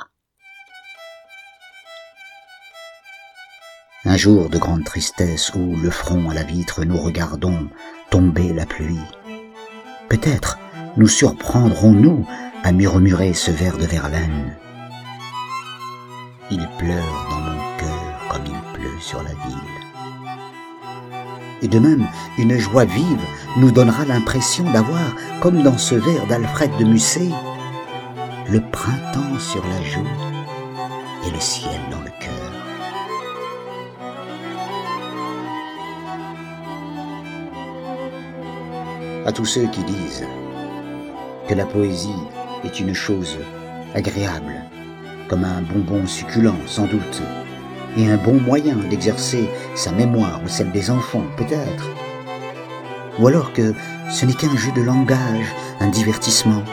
Un 4.06 4.18
jour 4.18 4.50
de 4.50 4.58
grande 4.58 4.86
tristesse 4.86 5.52
où, 5.54 5.76
le 5.76 5.90
front 5.90 6.30
à 6.30 6.34
la 6.34 6.44
vitre, 6.44 6.86
nous 6.86 6.98
regardons 6.98 7.68
tomber 8.10 8.54
la 8.54 8.66
pluie. 8.66 9.00
Peut-être 10.08 10.58
nous 10.96 11.08
surprendrons-nous 11.08 12.26
à 12.64 12.72
murmurer 12.72 13.34
ce 13.34 13.52
vers 13.52 13.78
de 13.78 13.86
Verlaine. 13.86 14.58
Il 16.50 16.66
pleure 16.78 17.28
dans 17.30 17.40
mon 17.42 17.57
sur 19.00 19.22
la 19.24 19.30
ville. 19.30 19.58
Et 21.62 21.68
de 21.68 21.80
même, 21.80 22.08
une 22.38 22.58
joie 22.58 22.86
vive 22.86 23.22
nous 23.58 23.72
donnera 23.72 24.06
l'impression 24.06 24.64
d'avoir, 24.72 25.16
comme 25.42 25.64
dans 25.64 25.78
ce 25.78 25.96
vers 25.96 26.28
d'Alfred 26.28 26.72
de 26.78 26.86
Musset, 26.86 27.30
le 28.50 28.62
printemps 28.62 29.40
sur 29.40 29.64
la 29.64 29.82
joue 29.84 30.08
et 31.26 31.32
le 31.32 31.40
ciel 31.40 31.80
dans 31.92 32.02
le 32.02 32.12
cœur. 32.20 32.34
À 39.26 39.32
tous 39.32 39.46
ceux 39.46 39.68
qui 39.68 39.84
disent 39.84 40.26
que 41.50 41.54
la 41.56 41.66
poésie 41.66 42.10
est 42.64 42.80
une 42.80 42.94
chose 42.94 43.38
agréable, 43.96 44.62
comme 45.28 45.44
un 45.44 45.62
bonbon 45.62 46.06
succulent 46.06 46.56
sans 46.66 46.86
doute, 46.86 47.22
et 47.98 48.08
un 48.08 48.18
bon 48.18 48.40
moyen 48.40 48.76
d'exercer 48.76 49.50
sa 49.76 49.92
mémoire 49.92 50.40
ou 50.46 50.48
celle 50.48 50.72
des 50.72 50.92
enfants 50.92 51.26
peut-être. 51.36 51.90
Ou 53.20 53.28
alors 53.28 53.52
que 53.54 53.74
ce 54.12 54.26
n'est 54.26 54.34
qu'un 54.34 54.56
jeu 54.56 54.72
de 54.74 54.82
langage, 54.84 55.48
un 55.80 55.88
divertissement. 55.88 56.64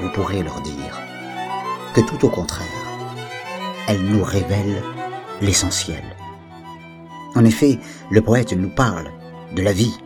Vous 0.00 0.10
pourrez 0.10 0.42
leur 0.42 0.60
dire 0.60 1.00
que 1.94 2.00
tout 2.00 2.24
au 2.24 2.28
contraire, 2.28 2.66
elle 3.88 4.02
nous 4.02 4.22
révèle 4.22 4.82
l'essentiel. 5.40 6.02
En 7.34 7.44
effet, 7.44 7.78
le 8.10 8.22
poète 8.22 8.52
nous 8.52 8.70
parle 8.70 9.10
de 9.54 9.62
la 9.62 9.72
vie, 9.72 9.98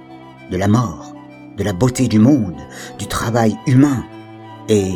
de 0.50 0.56
la 0.56 0.68
mort, 0.68 1.14
de 1.56 1.64
la 1.64 1.72
beauté 1.72 2.08
du 2.08 2.18
monde, 2.18 2.60
du 2.98 3.06
travail 3.06 3.56
humain, 3.66 4.04
et 4.68 4.94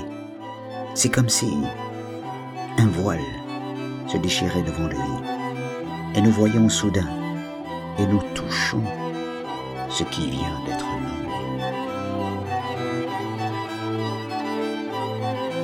c'est 0.94 1.10
comme 1.10 1.28
si 1.28 1.52
un 2.78 2.86
voile 2.86 3.43
se 4.06 4.16
déchirait 4.16 4.62
devant 4.62 4.88
lui. 4.88 4.98
Et 6.14 6.20
nous 6.20 6.30
voyons 6.30 6.68
soudain, 6.68 7.08
et 7.98 8.06
nous 8.06 8.22
touchons 8.34 8.82
ce 9.90 10.04
qui 10.04 10.30
vient 10.30 10.60
d'être 10.66 10.86
nommé. 10.86 11.04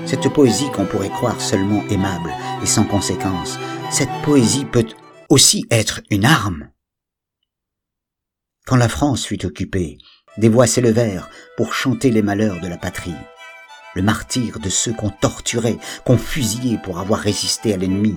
Cette 0.07 0.29
poésie 0.29 0.71
qu'on 0.71 0.87
pourrait 0.87 1.09
croire 1.09 1.41
seulement 1.41 1.83
aimable 1.89 2.33
et 2.63 2.67
sans 2.67 2.85
conséquence, 2.85 3.59
cette 3.91 4.23
poésie 4.25 4.65
peut 4.65 4.87
aussi 5.29 5.65
être 5.71 6.01
une 6.11 6.25
arme. 6.25 6.71
Quand 8.67 8.77
la 8.77 8.89
France 8.89 9.25
fut 9.25 9.45
occupée, 9.47 9.99
des 10.37 10.49
voix 10.49 10.67
s'élevèrent 10.67 11.29
pour 11.57 11.75
chanter 11.75 12.11
les 12.11 12.23
malheurs 12.23 12.61
de 12.61 12.69
la 12.69 12.77
patrie, 12.77 13.15
le 13.95 14.03
martyr 14.03 14.59
de 14.59 14.69
ceux 14.69 14.93
qu'on 14.93 15.11
torturait, 15.11 15.79
qu'on 16.05 16.17
fusillait 16.17 16.79
pour 16.79 16.99
avoir 16.99 17.21
résisté 17.21 17.75
à 17.75 17.77
l'ennemi. 17.77 18.17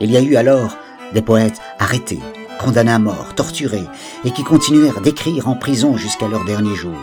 Il 0.00 0.10
y 0.10 0.16
a 0.16 0.20
eu 0.20 0.36
alors 0.36 0.76
des 1.12 1.22
poètes 1.22 1.60
arrêtés, 1.78 2.20
condamnés 2.58 2.92
à 2.92 2.98
mort, 2.98 3.34
torturés, 3.34 3.84
et 4.24 4.32
qui 4.32 4.42
continuèrent 4.42 5.00
d'écrire 5.00 5.48
en 5.48 5.54
prison 5.54 5.96
jusqu'à 5.96 6.28
leur 6.28 6.44
dernier 6.44 6.74
jour, 6.74 6.98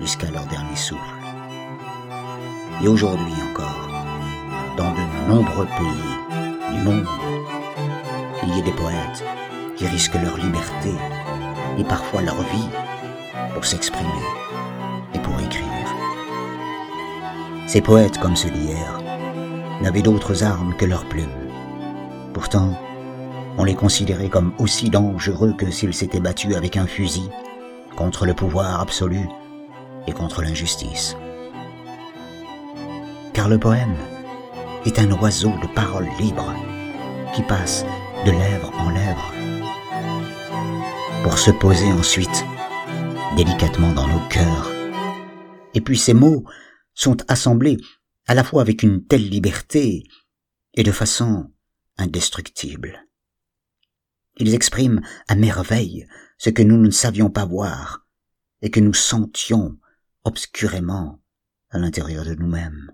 jusqu'à 0.00 0.30
leur 0.30 0.46
dernier 0.46 0.76
souffle. 0.76 1.00
Et 2.82 2.88
aujourd'hui 2.88 3.34
encore, 3.50 3.88
dans 4.76 4.92
de 4.92 5.28
nombreux 5.28 5.66
pays 5.66 6.76
du 6.76 6.82
monde, 6.82 7.06
il 8.44 8.56
y 8.56 8.60
a 8.60 8.62
des 8.62 8.72
poètes 8.72 9.24
qui 9.76 9.86
risquent 9.86 10.20
leur 10.22 10.36
liberté 10.36 10.90
et 11.78 11.84
parfois 11.84 12.22
leur 12.22 12.40
vie 12.42 12.68
pour 13.54 13.64
s'exprimer 13.64 14.08
et 15.14 15.18
pour 15.18 15.38
écrire. 15.40 15.71
Ces 17.72 17.80
poètes, 17.80 18.18
comme 18.18 18.36
ceux 18.36 18.50
d'hier, 18.50 19.00
n'avaient 19.80 20.02
d'autres 20.02 20.44
armes 20.44 20.74
que 20.76 20.84
leurs 20.84 21.06
plumes. 21.06 21.48
Pourtant, 22.34 22.78
on 23.56 23.64
les 23.64 23.74
considérait 23.74 24.28
comme 24.28 24.52
aussi 24.58 24.90
dangereux 24.90 25.54
que 25.56 25.70
s'ils 25.70 25.94
s'étaient 25.94 26.20
battus 26.20 26.54
avec 26.54 26.76
un 26.76 26.86
fusil 26.86 27.30
contre 27.96 28.26
le 28.26 28.34
pouvoir 28.34 28.78
absolu 28.78 29.26
et 30.06 30.12
contre 30.12 30.42
l'injustice. 30.42 31.16
Car 33.32 33.48
le 33.48 33.56
poème 33.56 33.96
est 34.84 34.98
un 34.98 35.10
oiseau 35.12 35.52
de 35.62 35.74
parole 35.74 36.08
libre 36.20 36.54
qui 37.34 37.40
passe 37.42 37.86
de 38.26 38.32
lèvre 38.32 38.70
en 38.80 38.90
lèvre 38.90 39.32
pour 41.22 41.38
se 41.38 41.50
poser 41.50 41.90
ensuite 41.90 42.44
délicatement 43.34 43.92
dans 43.92 44.08
nos 44.08 44.28
cœurs. 44.28 44.70
Et 45.72 45.80
puis 45.80 45.96
ces 45.96 46.12
mots 46.12 46.44
sont 46.94 47.18
assemblés 47.28 47.78
à 48.26 48.34
la 48.34 48.44
fois 48.44 48.62
avec 48.62 48.82
une 48.82 49.04
telle 49.04 49.28
liberté 49.28 50.04
et 50.74 50.82
de 50.82 50.92
façon 50.92 51.52
indestructible. 51.98 53.06
Ils 54.36 54.54
expriment 54.54 55.02
à 55.28 55.34
merveille 55.34 56.06
ce 56.38 56.50
que 56.50 56.62
nous 56.62 56.78
ne 56.78 56.90
savions 56.90 57.30
pas 57.30 57.44
voir 57.44 58.06
et 58.62 58.70
que 58.70 58.80
nous 58.80 58.94
sentions 58.94 59.78
obscurément 60.24 61.20
à 61.70 61.78
l'intérieur 61.78 62.24
de 62.24 62.34
nous-mêmes. 62.34 62.92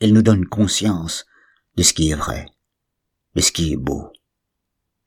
Ils 0.00 0.14
nous 0.14 0.22
donnent 0.22 0.46
conscience 0.46 1.26
de 1.76 1.82
ce 1.82 1.92
qui 1.92 2.10
est 2.10 2.14
vrai, 2.14 2.46
de 3.34 3.40
ce 3.40 3.52
qui 3.52 3.72
est 3.72 3.76
beau, 3.76 4.12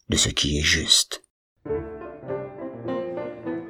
de 0.09 0.17
ce 0.17 0.29
qui 0.29 0.57
est 0.57 0.63
juste. 0.63 1.23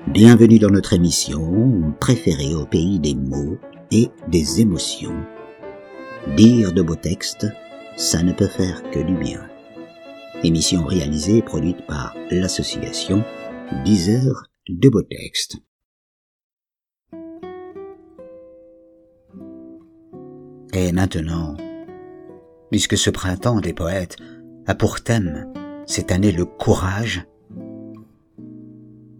Bienvenue 0.07 0.59
dans 0.59 0.69
notre 0.69 0.93
émission 0.93 1.93
préférée 1.99 2.55
au 2.55 2.65
pays 2.65 2.99
des 2.99 3.15
mots 3.15 3.57
et 3.91 4.09
des 4.27 4.61
émotions. 4.61 5.25
Dire 6.35 6.73
de 6.73 6.81
beaux 6.81 6.95
textes, 6.95 7.47
ça 7.95 8.23
ne 8.23 8.33
peut 8.33 8.47
faire 8.47 8.83
que 8.91 8.99
du 8.99 9.15
bien. 9.15 9.47
Émission 10.43 10.85
réalisée 10.85 11.37
et 11.37 11.41
produite 11.41 11.85
par 11.85 12.15
l'association 12.29 13.23
10 13.83 14.09
heures 14.09 14.47
de 14.67 14.89
beaux 14.89 15.01
textes. 15.01 15.57
Et 20.73 20.91
maintenant, 20.91 21.55
puisque 22.69 22.97
ce 22.97 23.09
printemps 23.09 23.61
des 23.61 23.73
poètes 23.73 24.17
a 24.67 24.75
pour 24.75 25.01
thème 25.01 25.53
cette 25.85 26.11
année 26.11 26.31
le 26.31 26.45
courage, 26.45 27.25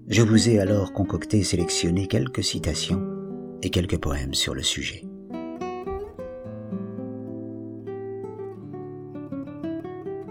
je 0.08 0.21
vous 0.21 0.49
ai 0.49 0.60
alors 0.60 0.91
concocté 0.91 1.39
et 1.39 1.43
sélectionné 1.43 2.08
quelques 2.08 2.43
citations 2.43 3.14
et 3.65 3.71
quelques 3.71 3.97
poèmes 3.97 4.36
sur 4.36 4.54
le 4.54 4.62
sujet. 4.62 5.04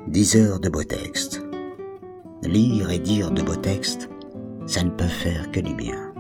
Dix 0.07 0.37
heures 0.37 0.61
de 0.61 0.69
beaux 0.69 0.85
textes. 0.85 1.43
Lire 2.45 2.91
et 2.91 3.01
dire 3.01 3.33
de 3.33 3.43
beaux 3.43 3.57
textes, 3.57 4.09
ça 4.67 4.85
ne 4.85 4.91
peut 4.91 5.05
faire 5.05 5.51
que 5.51 5.59
du 5.59 5.75
bien. 5.75 6.13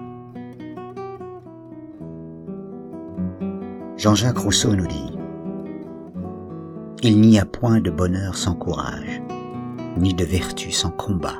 Jean-Jacques 3.96 4.38
Rousseau 4.38 4.74
nous 4.74 4.88
dit 4.88 5.12
Il 7.02 7.20
n'y 7.20 7.38
a 7.38 7.46
point 7.46 7.80
de 7.80 7.90
bonheur 7.90 8.36
sans 8.36 8.56
courage, 8.56 9.22
ni 9.96 10.14
de 10.14 10.24
vertu 10.24 10.72
sans 10.72 10.90
combat. 10.90 11.38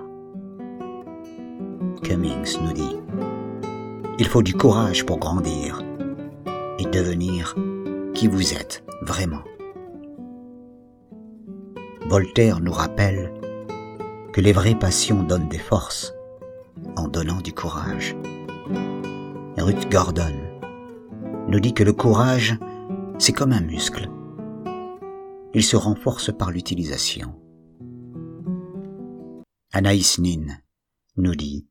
Cummings 2.05 2.59
nous 2.63 2.73
dit 2.73 3.04
Il 4.17 4.29
faut 4.29 4.43
du 4.43 4.55
courage 4.55 5.05
pour 5.05 5.19
grandir 5.19 5.83
et 6.79 6.85
devenir 6.85 7.57
qui 8.15 8.29
vous 8.29 8.55
êtes 8.55 8.85
vraiment. 9.03 9.43
Voltaire 12.07 12.61
nous 12.61 12.73
rappelle 12.73 13.33
que 14.33 14.41
les 14.41 14.53
vraies 14.53 14.79
passions 14.79 15.25
donnent 15.25 15.49
des 15.49 15.59
forces 15.59 16.15
en 16.97 17.09
donnant 17.09 17.41
du 17.41 17.53
courage. 17.53 18.15
Ruth 19.59 19.91
Gordon 19.91 20.35
nous 21.49 21.59
dit 21.59 21.75
que 21.75 21.83
le 21.83 21.93
courage, 21.93 22.57
c'est 23.19 23.33
comme 23.33 23.53
un 23.53 23.63
muscle. 23.63 24.09
Il 25.55 25.65
se 25.65 25.77
renforce 25.77 26.33
par 26.33 26.53
l'utilisation. 26.53 27.35
Anaïs 29.73 30.21
Nin 30.21 30.57
nous 31.17 31.35
dit 31.35 31.67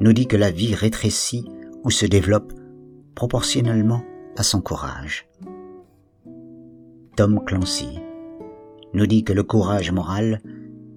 nous 0.00 0.12
dit 0.12 0.26
que 0.26 0.36
la 0.36 0.50
vie 0.50 0.74
rétrécit 0.74 1.46
ou 1.84 1.90
se 1.90 2.06
développe 2.06 2.52
proportionnellement 3.14 4.02
à 4.36 4.42
son 4.42 4.60
courage. 4.60 5.28
Tom 7.16 7.42
Clancy 7.44 7.98
nous 8.92 9.06
dit 9.06 9.24
que 9.24 9.32
le 9.32 9.42
courage 9.42 9.90
moral 9.90 10.42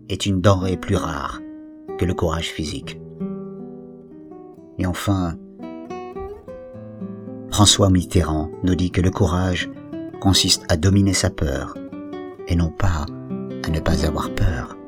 est 0.10 0.26
une 0.26 0.42
denrée 0.42 0.78
plus 0.78 0.96
rare 0.96 1.40
que 1.98 2.06
le 2.06 2.14
courage 2.14 2.50
physique. 2.50 3.00
Et 4.78 4.86
enfin, 4.86 5.38
François 7.52 7.90
Mitterrand 7.90 8.50
nous 8.64 8.76
dit 8.76 8.92
que 8.92 9.02
le 9.02 9.12
courage 9.12 9.70
consiste 10.22 10.64
à 10.70 10.78
dominer 10.78 11.14
sa 11.14 11.30
peur 11.30 11.76
et 12.48 12.56
non 12.56 12.70
pas 12.70 13.06
à 13.66 13.70
ne 13.70 13.80
pas 13.80 14.06
avoir 14.06 14.34
peur. 14.34 14.79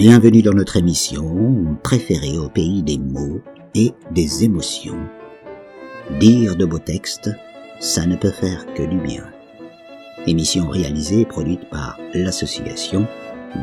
Bienvenue 0.00 0.40
dans 0.40 0.54
notre 0.54 0.78
émission 0.78 1.76
préférée 1.84 2.38
au 2.38 2.48
pays 2.48 2.82
des 2.82 2.96
mots 2.96 3.42
et 3.74 3.92
des 4.12 4.44
émotions. 4.44 4.96
Dire 6.18 6.56
de 6.56 6.64
beaux 6.64 6.78
textes, 6.78 7.28
ça 7.80 8.06
ne 8.06 8.16
peut 8.16 8.30
faire 8.30 8.64
que 8.72 8.82
du 8.82 8.98
bien. 8.98 9.30
Émission 10.26 10.70
réalisée 10.70 11.20
et 11.20 11.26
produite 11.26 11.68
par 11.68 11.98
l'association 12.14 13.06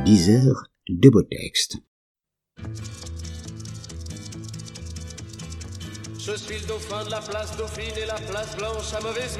Diseur 0.06 0.68
de 0.88 1.10
beaux 1.10 1.24
textes. 1.24 1.78
Je 6.20 6.36
suis 6.36 6.60
le 6.62 6.68
dauphin 6.68 7.04
de 7.04 7.10
la 7.10 7.22
place 7.22 7.58
Dauphine 7.58 7.98
et 8.00 8.06
la 8.06 8.14
place 8.14 8.56
Blanche 8.56 8.94
à 8.94 9.02
mauvaise. 9.02 9.40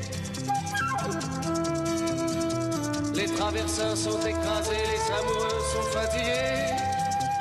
Les 3.21 3.27
traversins 3.27 3.95
sont 3.95 4.19
écrasés, 4.25 4.71
les 4.71 5.13
amoureux 5.13 5.61
sont 5.73 5.83
fatigués. 5.91 6.73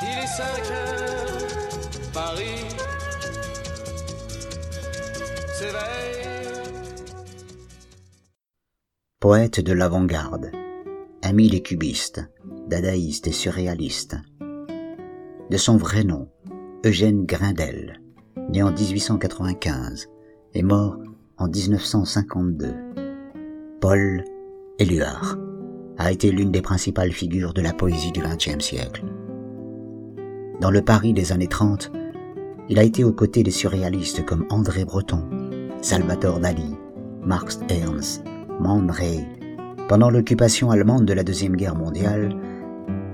Il 0.03 0.19
est 0.23 0.27
5 0.27 0.45
heures, 0.73 2.13
Paris. 2.13 2.67
Poète 9.21 9.61
de 9.61 9.73
l'avant-garde, 9.73 10.51
ami 11.23 11.49
des 11.49 11.63
cubistes, 11.63 12.21
dadaïstes 12.67 13.29
et 13.29 13.33
surréalistes. 13.33 14.17
De 15.49 15.57
son 15.57 15.79
vrai 15.79 16.05
nom, 16.05 16.29
Eugène 16.85 17.25
Grindel, 17.25 18.03
né 18.51 18.63
en 18.63 18.73
1895 18.73 20.11
et 20.53 20.63
mort 20.63 20.99
en 21.39 21.49
1952. 21.49 22.75
Paul 23.81 24.25
Éluard 24.79 25.39
a 26.01 26.11
été 26.11 26.33
l'une 26.33 26.51
des 26.51 26.63
principales 26.63 27.13
figures 27.13 27.53
de 27.53 27.61
la 27.61 27.75
poésie 27.75 28.11
du 28.11 28.23
XXe 28.23 28.65
siècle. 28.65 29.05
Dans 30.59 30.71
le 30.71 30.81
Paris 30.81 31.13
des 31.13 31.31
années 31.31 31.47
30, 31.47 31.93
il 32.71 32.79
a 32.79 32.85
été 32.85 33.05
aux 33.05 33.13
côtés 33.13 33.43
des 33.43 33.51
surréalistes 33.51 34.25
comme 34.25 34.47
André 34.49 34.87
Breton, 34.87 35.23
Salvatore 35.83 36.41
Dali, 36.41 36.75
Marx 37.23 37.61
Ernst, 37.69 38.25
Man 38.61 38.91
Ray. 38.91 39.27
Pendant 39.89 40.09
l'occupation 40.09 40.71
allemande 40.71 41.05
de 41.05 41.13
la 41.13 41.23
Deuxième 41.23 41.55
Guerre 41.55 41.77
mondiale, 41.77 42.35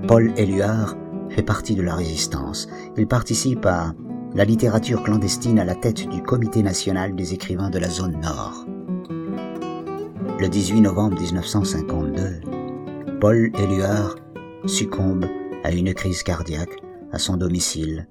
Paul 0.06 0.32
Éluard 0.36 0.96
fait 1.30 1.42
partie 1.42 1.74
de 1.74 1.82
la 1.82 1.96
résistance. 1.96 2.68
Il 2.96 3.08
participe 3.08 3.66
à 3.66 3.94
la 4.36 4.44
littérature 4.44 5.02
clandestine 5.02 5.58
à 5.58 5.64
la 5.64 5.74
tête 5.74 6.08
du 6.08 6.22
Comité 6.22 6.62
national 6.62 7.16
des 7.16 7.34
écrivains 7.34 7.70
de 7.70 7.80
la 7.80 7.88
zone 7.88 8.20
nord. 8.20 8.64
Le 10.38 10.48
18 10.48 10.82
novembre 10.82 11.20
1952, 11.20 12.55
Paul 13.20 13.50
Éluard 13.58 14.16
succombe 14.66 15.24
à 15.64 15.72
une 15.72 15.94
crise 15.94 16.22
cardiaque 16.22 16.76
à 17.12 17.18
son 17.18 17.38
domicile, 17.38 18.06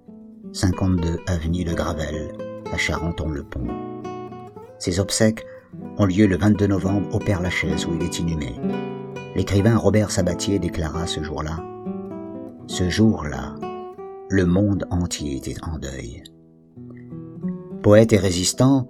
52 0.51 1.19
avenue 1.27 1.63
de 1.63 1.75
Gravel, 1.75 2.31
à 2.73 2.77
Charenton-le-Pont. 2.77 3.67
Ses 4.79 4.99
obsèques 4.99 5.45
ont 5.99 6.05
lieu 6.05 6.25
le 6.25 6.37
22 6.37 6.65
novembre 6.65 7.13
au 7.13 7.19
Père-Lachaise 7.19 7.85
où 7.85 7.93
il 7.93 8.01
est 8.01 8.17
inhumé. 8.17 8.53
L'écrivain 9.35 9.77
Robert 9.77 10.09
Sabatier 10.09 10.57
déclara 10.57 11.05
ce 11.05 11.21
jour-là 11.21 11.63
Ce 12.65 12.89
jour-là, 12.89 13.53
le 14.29 14.45
monde 14.47 14.87
entier 14.89 15.37
était 15.37 15.63
en 15.63 15.77
deuil. 15.77 16.23
Poète 17.83 18.11
et 18.11 18.17
résistant, 18.17 18.87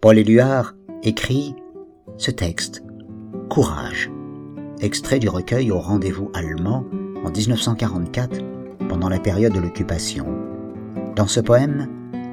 Paul 0.00 0.18
Éluard 0.18 0.74
écrit 1.04 1.54
ce 2.16 2.32
texte 2.32 2.82
Courage 3.48 4.10
extrait 4.80 5.18
du 5.18 5.28
recueil 5.28 5.70
Au 5.70 5.78
rendez-vous 5.78 6.30
allemand 6.34 6.84
en 7.24 7.30
1944 7.30 8.40
pendant 8.88 9.08
la 9.08 9.18
période 9.18 9.52
de 9.52 9.60
l'occupation. 9.60 10.26
Dans 11.16 11.26
ce 11.26 11.40
poème, 11.40 11.88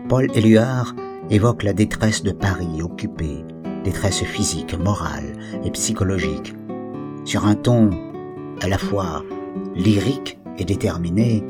Paul 0.10 0.28
Éluard 0.36 0.96
évoque 1.30 1.64
la 1.64 1.74
détresse 1.74 2.24
de 2.24 2.32
Paris 2.32 2.82
occupé, 2.82 3.46
détresse 3.84 4.24
physique, 4.24 4.78
morale 4.78 5.34
et 5.64 5.72
psychologique. 5.72 6.54
Sur 7.26 7.46
un 7.46 7.56
ton 7.56 7.92
à 8.62 8.68
la 8.68 8.78
fois 8.78 9.24
lyrique 9.76 10.40
et 10.58 10.66
déterminé, 10.66 11.44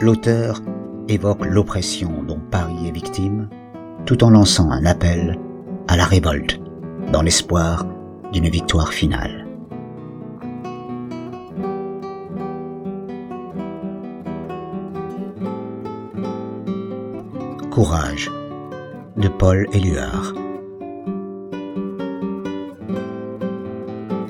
l'auteur 0.00 0.60
évoque 1.08 1.44
l'oppression 1.44 2.22
dont 2.26 2.40
Paris 2.50 2.88
est 2.88 2.92
victime, 2.92 3.48
tout 4.06 4.22
en 4.24 4.30
lançant 4.30 4.70
un 4.70 4.84
appel 4.86 5.38
à 5.88 5.96
la 5.96 6.04
révolte, 6.04 6.60
dans 7.12 7.22
l'espoir 7.22 7.86
d'une 8.32 8.48
victoire 8.48 8.92
finale. 8.92 9.43
Courage 17.74 18.30
de 19.16 19.26
Paul 19.26 19.66
Éluard. 19.72 20.32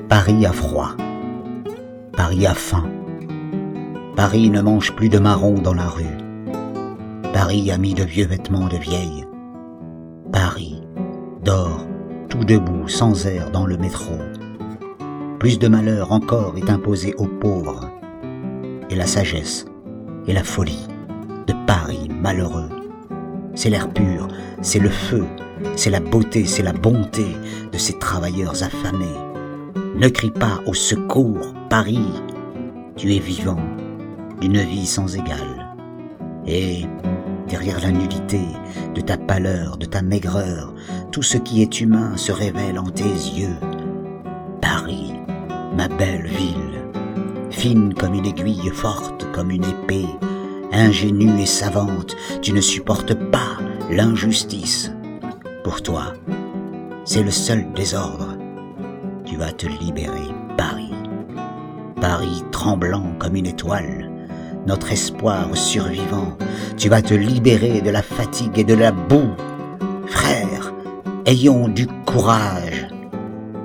Paris 0.09 0.47
a 0.47 0.51
froid. 0.51 0.95
Paris 2.17 2.47
a 2.47 2.55
faim. 2.55 2.89
Paris 4.15 4.49
ne 4.49 4.61
mange 4.63 4.95
plus 4.95 5.09
de 5.09 5.19
marron 5.19 5.59
dans 5.59 5.75
la 5.75 5.87
rue. 5.87 6.17
Paris 7.33 7.69
a 7.69 7.77
mis 7.77 7.93
de 7.93 8.03
vieux 8.03 8.25
vêtements 8.25 8.67
de 8.67 8.77
vieille. 8.77 9.25
Paris 10.31 10.81
dort 11.43 11.85
tout 12.29 12.45
debout, 12.45 12.87
sans 12.87 13.27
air 13.27 13.51
dans 13.51 13.67
le 13.67 13.77
métro. 13.77 14.15
Plus 15.37 15.59
de 15.59 15.67
malheur 15.67 16.11
encore 16.11 16.57
est 16.57 16.71
imposé 16.71 17.13
aux 17.19 17.27
pauvres. 17.27 17.91
Et 18.89 18.95
la 18.95 19.05
sagesse 19.05 19.67
et 20.25 20.33
la 20.33 20.43
folie 20.43 20.87
de 21.45 21.53
Paris 21.67 22.09
malheureux 22.09 22.84
c'est 23.55 23.69
l'air 23.69 23.89
pur, 23.89 24.27
c'est 24.61 24.79
le 24.79 24.89
feu, 24.89 25.25
c'est 25.75 25.89
la 25.89 25.99
beauté, 25.99 26.45
c'est 26.45 26.63
la 26.63 26.73
bonté 26.73 27.25
de 27.71 27.77
ces 27.77 27.97
travailleurs 27.97 28.61
affamés. 28.63 29.05
Ne 29.97 30.09
crie 30.09 30.31
pas 30.31 30.61
au 30.65 30.73
secours, 30.73 31.53
Paris. 31.69 32.11
Tu 32.97 33.15
es 33.15 33.19
vivant, 33.19 33.59
d'une 34.41 34.59
vie 34.59 34.85
sans 34.85 35.15
égale. 35.15 35.73
Et, 36.45 36.85
derrière 37.47 37.81
la 37.81 37.91
nudité 37.91 38.41
de 38.93 39.01
ta 39.01 39.17
pâleur, 39.17 39.77
de 39.77 39.85
ta 39.85 40.01
maigreur, 40.01 40.73
tout 41.11 41.23
ce 41.23 41.37
qui 41.37 41.61
est 41.61 41.81
humain 41.81 42.17
se 42.17 42.31
révèle 42.31 42.77
en 42.77 42.89
tes 42.89 43.03
yeux. 43.03 43.55
Paris, 44.61 45.13
ma 45.75 45.87
belle 45.87 46.27
ville, 46.27 46.83
fine 47.49 47.93
comme 47.93 48.15
une 48.15 48.25
aiguille, 48.25 48.69
forte 48.73 49.25
comme 49.31 49.51
une 49.51 49.63
épée, 49.63 50.07
ingénue 50.75 51.39
et 51.39 51.45
savante, 51.45 52.15
tu 52.41 52.51
ne 52.51 52.61
supportes 52.61 53.13
pas 53.13 53.57
l'injustice. 53.89 54.91
Pour 55.63 55.81
toi, 55.81 56.13
c'est 57.05 57.23
le 57.23 57.31
seul 57.31 57.65
désordre. 57.73 58.37
Tu 59.25 59.37
vas 59.37 59.51
te 59.51 59.67
libérer, 59.67 60.27
Paris. 60.57 60.91
Paris 62.01 62.43
tremblant 62.51 63.15
comme 63.17 63.35
une 63.35 63.45
étoile, 63.47 64.11
notre 64.67 64.91
espoir 64.91 65.55
survivant, 65.55 66.37
tu 66.77 66.89
vas 66.89 67.01
te 67.01 67.13
libérer 67.13 67.81
de 67.81 67.89
la 67.89 68.01
fatigue 68.01 68.59
et 68.59 68.63
de 68.63 68.73
la 68.73 68.91
boue. 68.91 69.31
Frères, 70.07 70.73
ayons 71.25 71.67
du 71.67 71.87
courage. 72.05 72.87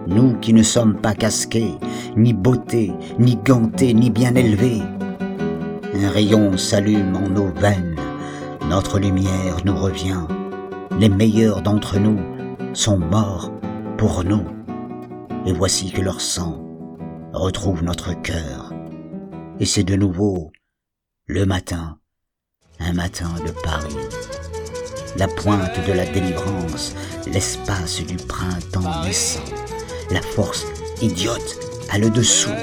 nous 0.06 0.34
qui 0.40 0.52
ne 0.52 0.62
sommes 0.62 0.94
pas 0.94 1.14
casqués, 1.14 1.74
ni 2.16 2.32
beautés, 2.32 2.92
ni 3.18 3.36
gantés, 3.36 3.94
ni 3.94 4.10
bien 4.10 4.34
élevés. 4.34 4.82
Un 5.92 6.08
rayon 6.08 6.56
s'allume 6.56 7.16
en 7.16 7.28
nos 7.28 7.48
veines, 7.48 7.96
notre 8.68 9.00
lumière 9.00 9.64
nous 9.64 9.76
revient. 9.76 10.26
Les 10.98 11.08
meilleurs 11.08 11.62
d'entre 11.62 11.98
nous 11.98 12.20
sont 12.74 12.98
morts 12.98 13.50
pour 13.98 14.22
nous. 14.22 14.44
Et 15.46 15.52
voici 15.52 15.90
que 15.90 16.00
leur 16.00 16.20
sang 16.20 16.64
retrouve 17.32 17.82
notre 17.82 18.12
cœur. 18.22 18.72
Et 19.58 19.64
c'est 19.64 19.82
de 19.82 19.96
nouveau 19.96 20.52
le 21.26 21.44
matin, 21.44 21.98
un 22.78 22.92
matin 22.92 23.30
de 23.44 23.50
Paris. 23.62 23.96
La 25.16 25.26
pointe 25.26 25.86
de 25.88 25.92
la 25.92 26.06
délivrance, 26.06 26.94
l'espace 27.26 28.00
du 28.06 28.16
printemps 28.16 29.02
naissant, 29.04 29.40
la 30.12 30.22
force 30.22 30.64
idiote 31.02 31.58
à 31.90 31.98
le 31.98 32.10
dessous. 32.10 32.54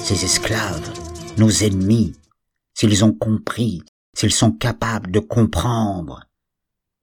Ces 0.00 0.24
esclaves, 0.24 0.92
nos 1.36 1.50
ennemis, 1.50 2.14
s'ils 2.74 3.04
ont 3.04 3.12
compris, 3.12 3.82
s'ils 4.16 4.32
sont 4.32 4.52
capables 4.52 5.10
de 5.10 5.20
comprendre, 5.20 6.24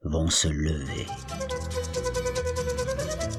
vont 0.03 0.29
se 0.29 0.47
lever. 0.47 1.05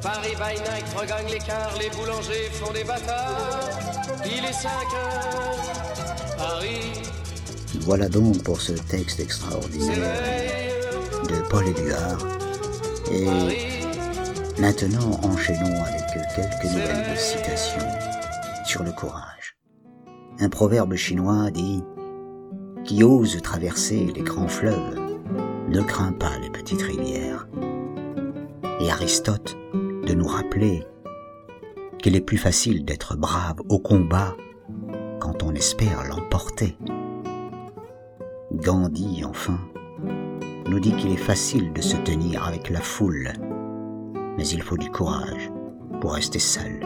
Paris 0.02 0.34
by 0.36 0.60
night 0.60 0.84
regagne 0.96 1.28
l'écart, 1.30 1.76
les 1.78 1.90
boulangers 1.90 2.48
font 2.52 2.72
des 2.72 2.84
bâtards. 2.84 3.70
Il 4.24 4.44
est 4.44 4.52
5 4.52 4.68
heures, 4.68 6.36
Paris. 6.36 7.02
Voilà 7.80 8.08
donc 8.08 8.42
pour 8.44 8.60
ce 8.60 8.72
texte 8.72 9.18
extraordinaire 9.18 9.98
de 11.28 11.48
Paul 11.48 11.66
Éluard. 11.66 12.18
Et 13.10 13.26
maintenant, 14.60 15.20
enchaînons 15.22 15.82
avec 15.84 16.04
quelques 16.34 16.64
nouvelles 16.72 17.18
citations 17.18 17.88
sur 18.64 18.82
le 18.84 18.92
courage. 18.92 19.43
Un 20.40 20.48
proverbe 20.48 20.94
chinois 20.96 21.50
dit 21.50 21.84
Qui 22.84 23.04
ose 23.04 23.40
traverser 23.40 24.12
les 24.14 24.22
grands 24.22 24.48
fleuves 24.48 25.00
ne 25.68 25.80
craint 25.80 26.12
pas 26.12 26.38
les 26.42 26.50
petites 26.50 26.82
rivières. 26.82 27.48
Et 28.80 28.90
Aristote 28.90 29.56
de 29.72 30.12
nous 30.12 30.26
rappeler 30.26 30.84
qu'il 31.98 32.16
est 32.16 32.20
plus 32.20 32.36
facile 32.36 32.84
d'être 32.84 33.16
brave 33.16 33.60
au 33.68 33.78
combat 33.78 34.36
quand 35.20 35.42
on 35.42 35.54
espère 35.54 36.04
l'emporter. 36.04 36.76
Gandhi, 38.52 39.24
enfin, 39.24 39.58
nous 40.68 40.80
dit 40.80 40.94
qu'il 40.96 41.12
est 41.12 41.16
facile 41.16 41.72
de 41.72 41.80
se 41.80 41.96
tenir 41.96 42.44
avec 42.44 42.70
la 42.70 42.80
foule, 42.80 43.32
mais 44.36 44.46
il 44.48 44.62
faut 44.62 44.76
du 44.76 44.90
courage 44.90 45.50
pour 46.00 46.14
rester 46.14 46.38
seul. 46.38 46.80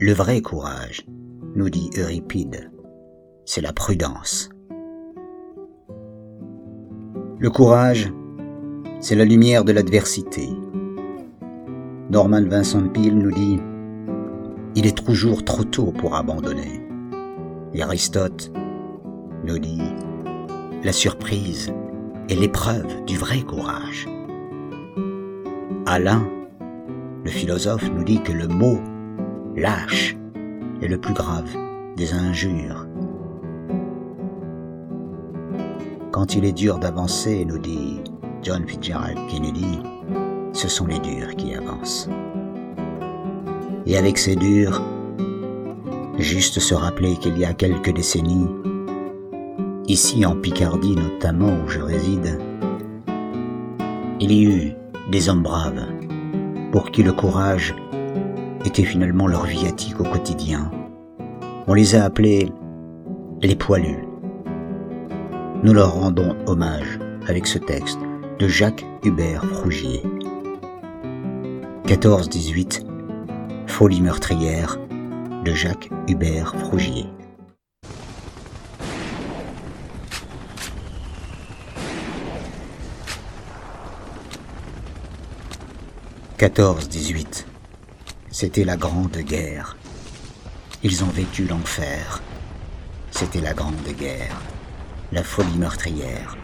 Le 0.00 0.12
vrai 0.12 0.40
courage, 0.40 1.06
nous 1.54 1.70
dit 1.70 1.90
Euripide, 1.96 2.70
c'est 3.44 3.60
la 3.60 3.72
prudence. 3.72 4.48
Le 7.38 7.48
courage, 7.50 8.12
c'est 9.00 9.14
la 9.14 9.24
lumière 9.24 9.64
de 9.64 9.72
l'adversité. 9.72 10.48
Norman 12.10 12.42
Vincent 12.42 12.88
Peale 12.88 13.14
nous 13.14 13.30
dit 13.30 13.60
Il 14.74 14.86
est 14.86 15.04
toujours 15.04 15.44
trop 15.44 15.64
tôt 15.64 15.92
pour 15.92 16.16
abandonner. 16.16 16.80
Et 17.72 17.82
Aristote 17.82 18.52
nous 19.44 19.58
dit 19.58 19.82
La 20.82 20.92
surprise 20.92 21.72
est 22.28 22.36
l'épreuve 22.36 23.04
du 23.04 23.16
vrai 23.16 23.42
courage. 23.42 24.08
Alain, 25.86 26.26
le 27.24 27.30
philosophe, 27.30 27.88
nous 27.92 28.04
dit 28.04 28.22
que 28.22 28.32
le 28.32 28.48
mot 28.48 28.78
lâche 29.54 30.16
est 30.82 30.88
le 30.88 30.98
plus 30.98 31.14
grave 31.14 31.48
des 31.96 32.12
injures. 32.12 32.86
Quand 36.10 36.34
il 36.34 36.44
est 36.44 36.52
dur 36.52 36.78
d'avancer, 36.78 37.44
nous 37.44 37.58
dit 37.58 38.00
John 38.42 38.66
Fitzgerald 38.66 39.18
Kennedy, 39.28 39.80
ce 40.52 40.68
sont 40.68 40.86
les 40.86 40.98
durs 40.98 41.34
qui 41.36 41.54
avancent. 41.54 42.08
Et 43.86 43.96
avec 43.98 44.18
ces 44.18 44.36
durs, 44.36 44.82
juste 46.18 46.60
se 46.60 46.74
rappeler 46.74 47.16
qu'il 47.16 47.36
y 47.38 47.44
a 47.44 47.52
quelques 47.52 47.92
décennies, 47.92 48.48
ici 49.88 50.24
en 50.24 50.36
Picardie 50.36 50.96
notamment 50.96 51.52
où 51.64 51.68
je 51.68 51.80
réside, 51.80 52.38
il 54.20 54.32
y 54.32 54.44
eut 54.44 54.72
des 55.10 55.28
hommes 55.28 55.42
braves 55.42 55.86
pour 56.72 56.90
qui 56.90 57.02
le 57.02 57.12
courage 57.12 57.74
était 58.64 58.84
finalement 58.84 59.26
leur 59.26 59.44
viatique 59.44 60.00
au 60.00 60.04
quotidien. 60.04 60.70
On 61.66 61.74
les 61.74 61.94
a 61.94 62.04
appelés 62.04 62.50
les 63.42 63.56
poilus. 63.56 64.04
Nous 65.62 65.72
leur 65.72 65.94
rendons 65.94 66.36
hommage 66.46 66.98
avec 67.28 67.46
ce 67.46 67.58
texte 67.58 67.98
de 68.38 68.48
Jacques 68.48 68.84
Hubert 69.02 69.44
Frougier. 69.44 70.02
14-18 71.86 72.84
Folie 73.66 74.00
meurtrière 74.00 74.78
de 75.44 75.52
Jacques 75.52 75.90
Hubert 76.08 76.54
Frougier. 76.56 77.06
«14-18 86.38 87.46
C'était 88.36 88.64
la 88.64 88.76
Grande 88.76 89.16
Guerre. 89.18 89.76
Ils 90.82 91.04
ont 91.04 91.08
vécu 91.10 91.46
l'enfer. 91.46 92.20
C'était 93.12 93.40
la 93.40 93.54
Grande 93.54 93.76
Guerre. 93.96 94.42
La 95.12 95.22
folie 95.22 95.56
meurtrière. 95.56 96.36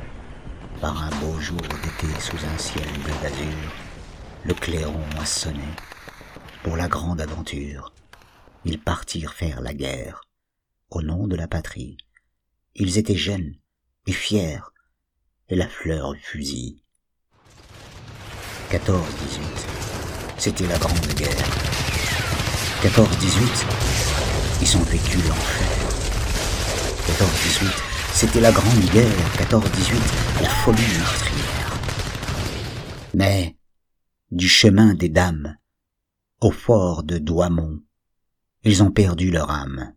Par 0.81 1.03
un 1.03 1.11
beau 1.19 1.41
jour 1.41 1.59
d'été 1.61 2.21
sous 2.21 2.37
un 2.37 2.59
ciel 2.59 2.87
bleu 3.03 3.13
d'azur, 3.21 3.73
le 4.45 4.55
clairon 4.55 5.03
a 5.21 5.27
sonné. 5.27 5.67
Pour 6.63 6.77
la 6.77 6.87
grande 6.87 7.21
aventure, 7.21 7.93
ils 8.65 8.81
partirent 8.81 9.35
faire 9.35 9.61
la 9.61 9.75
guerre, 9.75 10.21
au 10.91 11.03
nom 11.03 11.27
de 11.27 11.35
la 11.35 11.49
patrie. 11.49 11.97
Ils 12.77 12.99
étaient 12.99 13.17
jeunes 13.17 13.57
et 14.07 14.13
fiers, 14.13 14.61
et 15.49 15.57
la 15.57 15.67
fleur 15.67 16.13
du 16.13 16.21
fusil. 16.21 16.85
14-18, 18.71 19.01
c'était 20.39 20.69
la 20.69 20.79
grande 20.79 21.15
guerre. 21.17 21.70
14-18, 22.83 23.67
ils 24.63 24.77
ont 24.79 24.83
vécu 24.85 25.19
l'enfer. 25.29 25.69
14-18, 27.09 27.67
c'était 28.15 28.41
la 28.41 28.53
grande 28.53 28.81
guerre. 28.95 29.07
14-18, 29.37 30.43
la 30.43 30.49
folie 30.49 30.81
meurtrière. 30.97 31.79
Mais, 33.13 33.59
du 34.31 34.49
chemin 34.49 34.95
des 34.95 35.11
dames, 35.11 35.59
au 36.41 36.51
fort 36.51 37.03
de 37.03 37.19
Douaumont, 37.19 37.81
ils 38.65 38.83
ont 38.83 38.91
perdu 38.91 39.31
leur 39.31 39.51
âme. 39.51 39.93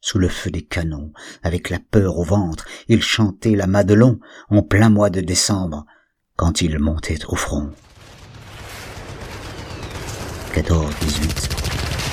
Sous 0.00 0.20
le 0.20 0.28
feu 0.28 0.52
des 0.52 0.64
canons, 0.64 1.12
avec 1.42 1.68
la 1.68 1.80
peur 1.80 2.16
au 2.16 2.22
ventre, 2.22 2.64
ils 2.86 3.02
chantaient 3.02 3.56
la 3.56 3.66
Madelon 3.66 4.20
en 4.50 4.62
plein 4.62 4.88
mois 4.88 5.10
de 5.10 5.20
décembre, 5.20 5.84
quand 6.36 6.60
ils 6.60 6.78
montaient 6.78 7.24
au 7.26 7.34
front. 7.34 7.72
14-18, 10.54 11.59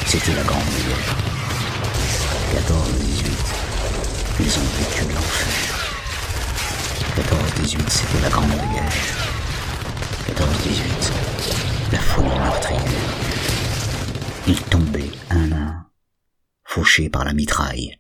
c'était 0.07 0.33
la 0.35 0.43
grande 0.43 0.63
guerre. 0.63 1.17
14-18, 2.55 3.27
ils 4.39 4.57
ont 4.57 4.69
vécu 4.79 5.03
l'enfer. 5.13 5.51
14-18, 7.17 7.89
c'était 7.89 8.21
la 8.21 8.29
grande 8.29 8.49
guerre. 8.49 8.89
14-18, 10.29 11.11
la 11.91 11.99
folie 11.99 12.39
meurtrière. 12.39 12.81
Ils 14.47 14.61
tombaient 14.61 15.11
un 15.29 15.51
à 15.51 15.55
un, 15.55 15.85
fauchés 16.63 17.09
par 17.09 17.25
la 17.25 17.33
mitraille, 17.33 17.99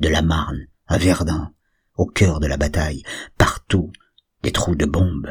de 0.00 0.08
la 0.08 0.22
Marne 0.22 0.66
à 0.88 0.98
Verdun, 0.98 1.52
au 1.94 2.06
cœur 2.06 2.40
de 2.40 2.48
la 2.48 2.56
bataille, 2.56 3.04
partout 3.38 3.92
des 4.42 4.50
trous 4.50 4.74
de 4.74 4.86
bombes, 4.86 5.30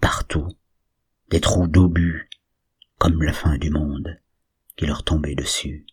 partout 0.00 0.46
des 1.28 1.40
trous 1.40 1.66
d'obus, 1.66 2.30
comme 2.98 3.20
la 3.24 3.32
fin 3.32 3.58
du 3.58 3.70
monde 3.70 4.20
qui 4.80 4.86
leur 4.86 5.04
tombait 5.04 5.34
dessus. 5.34 5.84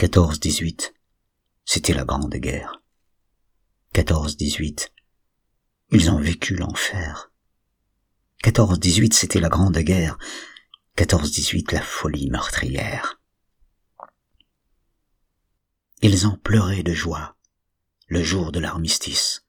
14-18, 0.00 0.92
c'était 1.64 1.94
la 1.94 2.04
grande 2.04 2.34
guerre. 2.34 2.82
14-18, 3.94 4.90
ils 5.92 6.10
ont 6.10 6.18
vécu 6.18 6.54
l'enfer. 6.54 7.32
14-18, 8.44 9.14
c'était 9.14 9.40
la 9.40 9.48
grande 9.48 9.78
guerre. 9.78 10.18
14-18, 10.98 11.72
la 11.72 11.80
folie 11.80 12.28
meurtrière. 12.28 13.18
Ils 16.02 16.26
en 16.26 16.36
pleuraient 16.36 16.82
de 16.82 16.92
joie, 16.92 17.34
le 18.08 18.22
jour 18.22 18.52
de 18.52 18.60
l'armistice, 18.60 19.46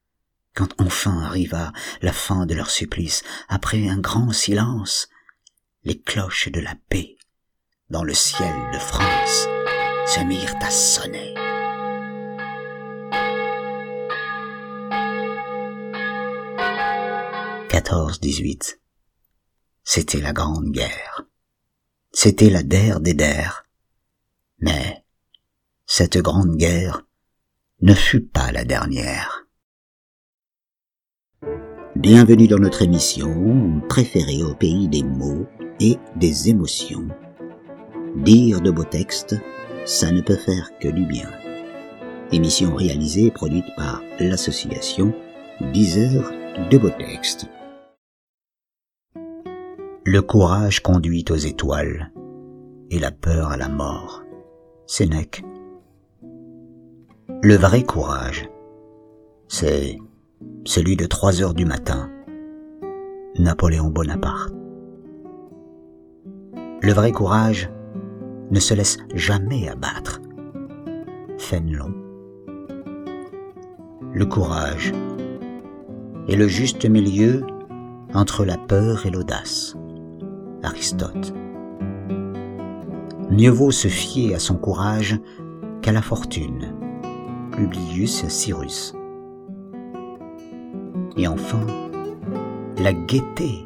quand 0.56 0.74
enfin 0.80 1.22
arriva 1.22 1.74
la 2.02 2.14
fin 2.14 2.46
de 2.46 2.54
leur 2.54 2.70
supplice, 2.70 3.24
après 3.50 3.90
un 3.90 3.98
grand 3.98 4.32
silence, 4.32 5.10
les 5.86 6.00
cloches 6.00 6.50
de 6.50 6.62
la 6.62 6.76
paix 6.90 7.18
dans 7.90 8.04
le 8.04 8.14
ciel 8.14 8.54
de 8.74 8.80
France 8.80 9.48
se 10.08 10.24
mirent 10.26 10.56
à 10.62 10.72
sonner. 10.72 11.34
«14-18. 17.70 18.80
C'était 19.84 20.22
la 20.22 20.32
Grande 20.32 20.72
Guerre. 20.72 21.26
C'était 22.14 22.50
la 22.50 22.64
der 22.64 23.02
des 23.02 23.14
der. 23.14 23.66
Mais 24.60 25.04
cette 25.86 26.18
Grande 26.18 26.56
Guerre 26.56 27.02
ne 27.82 27.94
fut 27.94 28.22
pas 28.24 28.54
la 28.54 28.64
dernière. 28.64 29.46
Bienvenue 31.96 32.48
dans 32.48 32.60
notre 32.60 32.82
émission 32.84 33.82
préférée 33.90 34.44
au 34.44 34.56
pays 34.56 34.88
des 34.88 35.04
mots 35.04 35.46
et 35.80 35.98
des 36.16 36.50
émotions. 36.50 37.08
Dire 38.16 38.62
de 38.62 38.72
beaux 38.72 38.84
textes, 38.84 39.36
ça 39.86 40.12
ne 40.12 40.22
peut 40.22 40.36
faire 40.36 40.72
que 40.80 40.88
du 40.88 41.06
bien. 41.06 41.30
Émission 42.32 42.76
réalisée 42.76 43.26
et 43.26 43.32
produite 43.32 43.66
par 43.76 44.02
l'association 44.20 45.14
Diseur 45.72 46.32
de 46.72 46.78
beaux 46.78 46.90
textes. 46.90 47.48
Le 50.06 50.22
courage 50.22 50.82
conduit 50.82 51.24
aux 51.30 51.36
étoiles 51.36 52.12
et 52.90 53.00
la 53.00 53.12
peur 53.12 53.52
à 53.52 53.58
la 53.58 53.70
mort. 53.70 54.24
Sénèque. 54.88 55.44
Le 57.42 57.56
vrai 57.56 57.84
courage, 57.84 58.50
c'est 59.48 59.98
celui 60.66 60.98
de 60.98 61.06
trois 61.06 61.42
heures 61.42 61.54
du 61.54 61.66
matin. 61.66 62.10
Napoléon 63.38 63.90
Bonaparte. 63.90 64.63
Le 66.84 66.92
vrai 66.92 67.14
courage 67.14 67.70
ne 68.52 68.60
se 68.60 68.74
laisse 68.74 68.98
jamais 69.16 69.70
abattre. 69.70 70.20
Fénelon. 71.38 71.94
Le 74.12 74.26
courage 74.26 74.92
est 76.28 76.36
le 76.36 76.50
juste 76.50 76.86
milieu 76.86 77.48
entre 78.14 78.44
la 78.44 78.58
peur 78.58 79.06
et 79.06 79.12
l'audace. 79.12 79.78
Aristote. 80.62 81.34
Mieux 83.32 83.52
vaut 83.52 83.72
se 83.72 83.88
fier 83.88 84.36
à 84.36 84.40
son 84.40 84.58
courage 84.58 85.18
qu'à 85.82 85.94
la 85.94 86.02
fortune. 86.02 86.76
Publius 87.54 88.28
Cyrus. 88.28 88.94
Et 91.16 91.30
enfin, 91.30 91.66
la 92.78 92.92
gaieté 92.92 93.66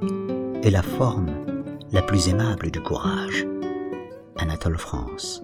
est 0.61 0.69
la 0.69 0.83
forme 0.83 1.46
la 1.91 2.01
plus 2.01 2.29
aimable 2.29 2.69
du 2.71 2.81
courage. 2.81 3.47
Anatole 4.37 4.77
France. 4.77 5.43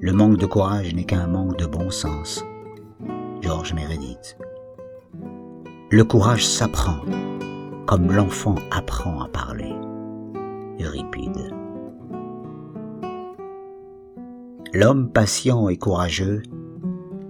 Le 0.00 0.12
manque 0.12 0.36
de 0.36 0.46
courage 0.46 0.94
n'est 0.94 1.04
qu'un 1.04 1.26
manque 1.26 1.56
de 1.56 1.66
bon 1.66 1.90
sens. 1.90 2.44
Georges 3.40 3.72
Meredith. 3.74 4.36
Le 5.90 6.04
courage 6.04 6.46
s'apprend, 6.46 7.00
comme 7.86 8.12
l'enfant 8.12 8.56
apprend 8.70 9.22
à 9.22 9.28
parler. 9.28 9.72
Euripide. 10.78 11.54
L'homme 14.74 15.10
patient 15.10 15.68
et 15.68 15.78
courageux 15.78 16.42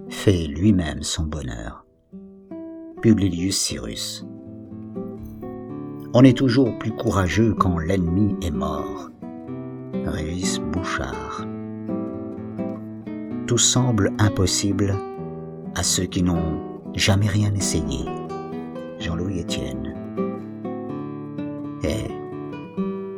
fait 0.09 0.47
lui-même 0.47 1.03
son 1.03 1.23
bonheur. 1.23 1.85
Publilius 3.01 3.57
Cyrus. 3.57 4.25
On 6.19 6.23
est 6.23 6.35
toujours 6.35 6.75
plus 6.79 6.89
courageux 6.89 7.53
quand 7.53 7.77
l'ennemi 7.77 8.35
est 8.41 8.49
mort. 8.49 9.11
Régis 10.03 10.59
Bouchard. 10.59 11.45
Tout 13.45 13.59
semble 13.59 14.11
impossible 14.17 14.95
à 15.75 15.83
ceux 15.83 16.05
qui 16.05 16.23
n'ont 16.23 16.81
jamais 16.95 17.27
rien 17.27 17.53
essayé. 17.53 18.03
Jean-Louis 18.97 19.41
Etienne. 19.41 19.93
Et 21.83 22.09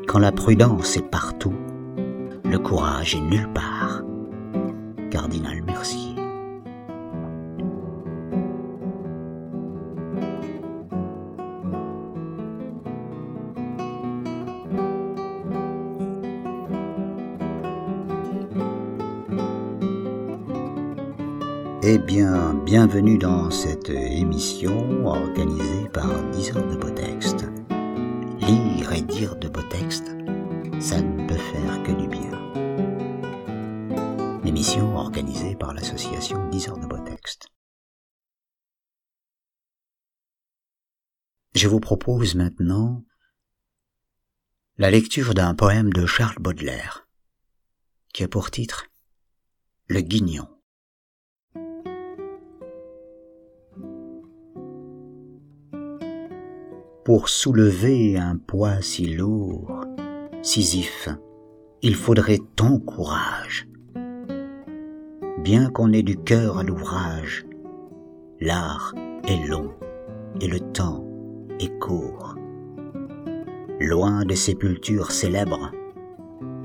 quand 0.06 0.20
la 0.20 0.34
prudence 0.34 0.98
est 0.98 1.10
partout, 1.10 1.56
le 2.44 2.60
courage 2.60 3.16
est 3.16 3.22
nulle 3.22 3.48
part. 3.54 4.02
Cardinal 5.10 5.59
bienvenue 22.70 23.18
dans 23.18 23.50
cette 23.50 23.90
émission 23.90 25.04
organisée 25.04 25.90
par 25.90 26.30
10 26.30 26.52
heures 26.52 26.68
de 26.68 26.76
beaux 26.76 26.92
textes. 26.92 27.48
Lire 28.42 28.94
et 28.94 29.02
dire 29.02 29.36
de 29.38 29.50
beaux 29.50 29.68
textes, 29.72 30.16
ça 30.80 31.02
ne 31.02 31.28
peut 31.28 31.34
faire 31.34 31.82
que 31.82 31.92
du 31.94 32.08
bien. 32.08 32.30
Émission 34.46 34.96
organisée 34.98 35.56
par 35.56 35.74
l'association 35.74 36.48
10 36.50 36.70
heures 36.70 36.78
de 36.78 36.86
beaux 36.86 37.04
textes. 37.04 37.48
Je 41.56 41.68
vous 41.68 41.80
propose 41.80 42.36
maintenant 42.36 43.04
la 44.78 44.92
lecture 44.92 45.34
d'un 45.34 45.56
poème 45.56 45.92
de 45.92 46.06
Charles 46.06 46.38
Baudelaire, 46.40 47.08
qui 48.14 48.24
a 48.24 48.28
pour 48.28 48.52
titre 48.52 48.86
Le 49.88 50.02
Guignon. 50.02 50.59
Pour 57.10 57.28
soulever 57.28 58.20
un 58.20 58.38
poids 58.38 58.84
si 58.84 59.16
lourd, 59.16 59.84
Sisyphe, 60.44 61.10
il 61.82 61.96
faudrait 61.96 62.38
ton 62.56 62.78
courage. 62.78 63.68
Bien 65.40 65.72
qu'on 65.72 65.92
ait 65.92 66.04
du 66.04 66.18
cœur 66.18 66.60
à 66.60 66.64
l'ouvrage, 66.64 67.48
l'art 68.40 68.94
est 69.28 69.44
long 69.48 69.72
et 70.40 70.48
le 70.48 70.60
temps 70.60 71.04
est 71.60 71.80
court. 71.80 72.36
Loin 73.80 74.24
des 74.24 74.36
sépultures 74.36 75.10
célèbres, 75.10 75.72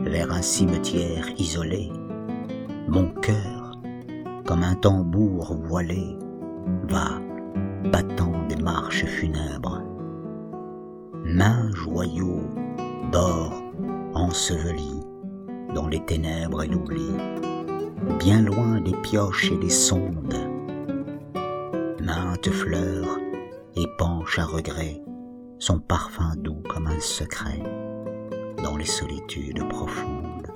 vers 0.00 0.30
un 0.30 0.42
cimetière 0.42 1.26
isolé, 1.38 1.90
mon 2.86 3.08
cœur, 3.22 3.80
comme 4.44 4.62
un 4.62 4.74
tambour 4.74 5.56
voilé, 5.62 6.18
va 6.82 7.18
battant 7.90 8.46
des 8.46 8.62
marches 8.62 9.06
funèbres 9.06 9.93
main 11.34 11.68
joyau 11.74 12.42
d'or 13.10 13.52
enseveli 14.14 15.00
dans 15.74 15.88
les 15.88 16.04
ténèbres 16.04 16.62
et 16.62 16.68
l'oubli, 16.68 17.10
bien 18.20 18.40
loin 18.40 18.80
des 18.80 18.94
pioches 19.02 19.50
et 19.50 19.56
des 19.56 19.68
sondes. 19.68 20.36
Maintes 22.00 22.50
fleurs 22.50 23.18
épanchent 23.74 24.38
à 24.38 24.44
regret 24.44 25.02
son 25.58 25.80
parfum 25.80 26.36
doux 26.36 26.62
comme 26.68 26.86
un 26.86 27.00
secret 27.00 27.60
dans 28.62 28.76
les 28.76 28.84
solitudes 28.84 29.68
profondes. 29.68 30.52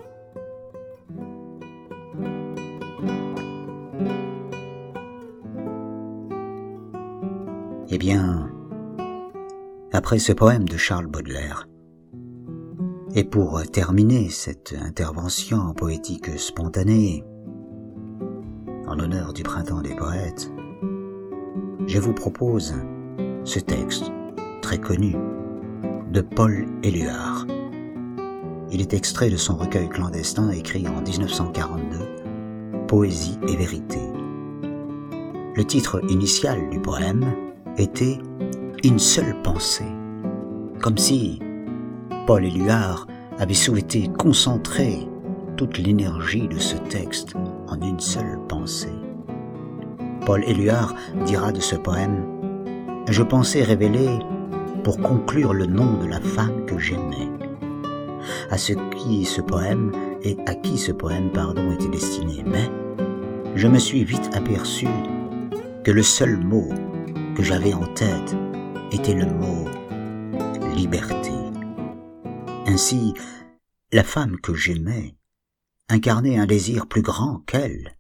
Eh 7.91 7.99
bien, 7.99 8.48
après 9.99 10.21
ce 10.21 10.33
poème 10.33 10.69
de 10.69 10.77
Charles 10.77 11.09
Baudelaire. 11.09 11.67
Et 13.17 13.25
pour 13.25 13.61
terminer 13.73 14.31
cette 14.31 14.73
intervention 14.81 15.75
poétique 15.75 16.39
spontanée, 16.39 17.25
en 18.87 19.01
honneur 19.01 19.33
du 19.33 19.43
printemps 19.43 19.83
des 19.83 19.97
poètes, 19.97 20.53
je 21.89 21.99
vous 21.99 22.13
propose 22.13 22.77
ce 23.43 23.59
texte 23.59 24.13
très 24.63 24.79
connu 24.79 25.17
de 26.13 26.21
Paul 26.21 26.67
Éluard. 26.85 27.49
Il 28.71 28.81
est 28.81 28.95
extrait 28.95 29.31
de 29.31 29.37
son 29.37 29.57
recueil 29.57 29.89
clandestin 29.89 30.51
écrit 30.51 30.87
en 30.87 31.03
1942, 31.03 32.87
Poésie 32.87 33.41
et 33.49 33.57
vérité. 33.57 33.99
Le 35.57 35.65
titre 35.65 36.01
initial 36.09 36.71
du 36.71 36.79
poème 36.79 37.35
était 37.79 38.19
une 38.85 38.99
seule 38.99 39.35
pensée, 39.43 39.93
comme 40.81 40.99
si 40.99 41.41
Paul 42.27 42.45
Éluard 42.45 43.07
avait 43.39 43.55
souhaité 43.55 44.09
concentrer 44.19 45.09
toute 45.57 45.79
l'énergie 45.79 46.47
de 46.47 46.59
ce 46.59 46.77
texte 46.77 47.35
en 47.67 47.81
une 47.81 47.99
seule 47.99 48.39
pensée. 48.49 48.93
Paul 50.25 50.45
Éluard 50.45 50.95
dira 51.27 51.53
de 51.53 51.61
ce 51.61 51.75
poème 51.75 52.25
Je 53.09 53.23
pensais 53.23 53.63
révéler 53.63 54.19
pour 54.85 54.99
conclure 54.99 55.55
le 55.55 55.67
nom 55.67 55.95
de 56.01 56.07
la 56.07 56.21
femme 56.21 56.65
que 56.67 56.79
j'aimais. 56.79 57.29
À 58.51 58.59
ce 58.59 58.75
qui 58.95 59.25
ce 59.25 59.41
poème 59.41 59.93
et 60.23 60.37
à 60.47 60.55
qui 60.55 60.79
ce 60.79 60.93
poème, 60.93 61.31
pardon, 61.33 61.73
était 61.73 61.89
destiné. 61.89 62.45
Mais 62.47 62.71
je 63.57 63.67
me 63.67 63.79
suis 63.79 64.05
vite 64.05 64.31
aperçu 64.35 64.87
que 65.83 65.91
le 65.91 66.03
seul 66.03 66.37
mot 66.37 66.69
que 67.35 67.43
j'avais 67.43 67.73
en 67.73 67.87
tête 67.95 68.37
était 68.93 69.15
le 69.15 69.27
mot 69.27 69.69
liberté. 70.75 71.33
Ainsi, 72.67 73.13
la 73.93 74.03
femme 74.03 74.39
que 74.41 74.55
j'aimais 74.55 75.17
incarnait 75.89 76.39
un 76.39 76.47
désir 76.47 76.87
plus 76.87 77.03
grand 77.03 77.41
qu'elle. 77.41 77.99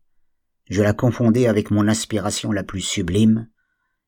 Je 0.70 0.82
la 0.82 0.92
confondais 0.92 1.46
avec 1.46 1.70
mon 1.70 1.88
aspiration 1.88 2.52
la 2.52 2.62
plus 2.62 2.80
sublime, 2.80 3.48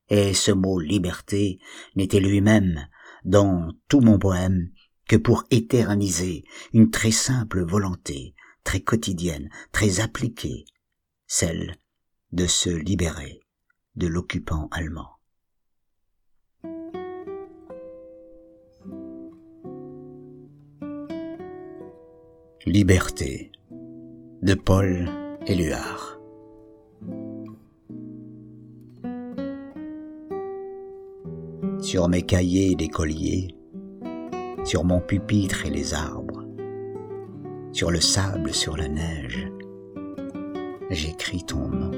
et 0.09 0.33
ce 0.33 0.51
mot 0.51 0.79
liberté 0.79 1.59
n'était 1.95 2.19
lui-même, 2.19 2.87
dans 3.25 3.71
tout 3.87 4.01
mon 4.01 4.17
poème, 4.17 4.69
que 5.07 5.15
pour 5.15 5.43
éterniser 5.51 6.43
une 6.73 6.89
très 6.89 7.11
simple 7.11 7.63
volonté, 7.63 8.33
très 8.63 8.81
quotidienne, 8.81 9.49
très 9.71 9.99
appliquée, 9.99 10.65
celle 11.27 11.77
de 12.31 12.47
se 12.47 12.69
libérer 12.69 13.41
de 13.95 14.07
l'occupant 14.07 14.67
allemand. 14.71 15.20
Liberté 22.67 23.51
de 24.43 24.53
Paul 24.53 25.09
Éluard 25.47 26.19
Sur 31.81 32.07
mes 32.07 32.21
cahiers 32.21 32.75
d'écolier, 32.75 33.55
sur 34.63 34.83
mon 34.83 34.99
pupitre 34.99 35.65
et 35.65 35.71
les 35.71 35.95
arbres, 35.95 36.45
sur 37.71 37.89
le 37.89 37.99
sable, 37.99 38.53
sur 38.53 38.77
la 38.77 38.87
neige, 38.87 39.51
j'écris 40.91 41.43
ton 41.43 41.67
nom. 41.67 41.91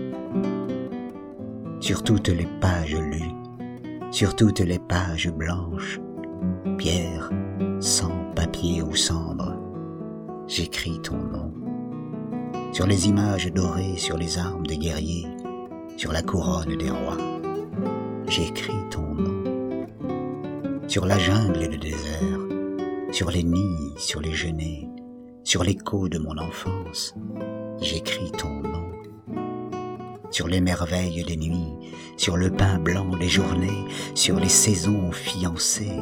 Sur 1.81 2.03
toutes 2.03 2.29
les 2.29 2.47
pages 2.61 2.95
lues, 2.95 3.35
sur 4.11 4.33
toutes 4.33 4.61
les 4.61 4.79
pages 4.79 5.29
blanches, 5.29 5.99
pierre, 6.77 7.29
sang, 7.81 8.31
papier 8.33 8.81
ou 8.81 8.95
cendre, 8.95 9.52
j'écris 10.47 10.99
ton 10.99 11.17
nom. 11.17 11.53
Sur 12.71 12.87
les 12.87 13.07
images 13.07 13.51
dorées, 13.53 13.97
sur 13.97 14.17
les 14.17 14.37
armes 14.37 14.65
des 14.65 14.77
guerriers, 14.77 15.27
sur 15.97 16.11
la 16.11 16.21
couronne 16.21 16.75
des 16.75 16.89
rois, 16.89 17.17
j'écris 18.27 18.89
ton 18.89 19.13
nom. 19.13 19.87
Sur 20.87 21.05
la 21.05 21.17
jungle 21.17 21.63
et 21.63 21.67
le 21.67 21.77
désert, 21.77 22.39
sur 23.11 23.31
les 23.31 23.43
nids, 23.43 23.93
sur 23.97 24.21
les 24.21 24.33
genêts, 24.33 24.87
sur 25.43 25.63
l'écho 25.63 26.09
de 26.09 26.19
mon 26.19 26.37
enfance, 26.37 27.15
j'écris 27.81 28.31
ton 28.31 28.49
nom. 28.49 28.83
Sur 30.31 30.47
les 30.47 30.61
merveilles 30.61 31.23
des 31.23 31.37
nuits, 31.37 31.91
sur 32.17 32.37
le 32.37 32.49
pain 32.49 32.79
blanc 32.79 33.15
des 33.17 33.29
journées, 33.29 33.85
sur 34.15 34.39
les 34.39 34.49
saisons 34.49 35.11
fiancées, 35.11 36.01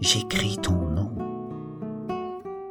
j'écris 0.00 0.56
ton 0.56 0.88
nom 0.88 1.21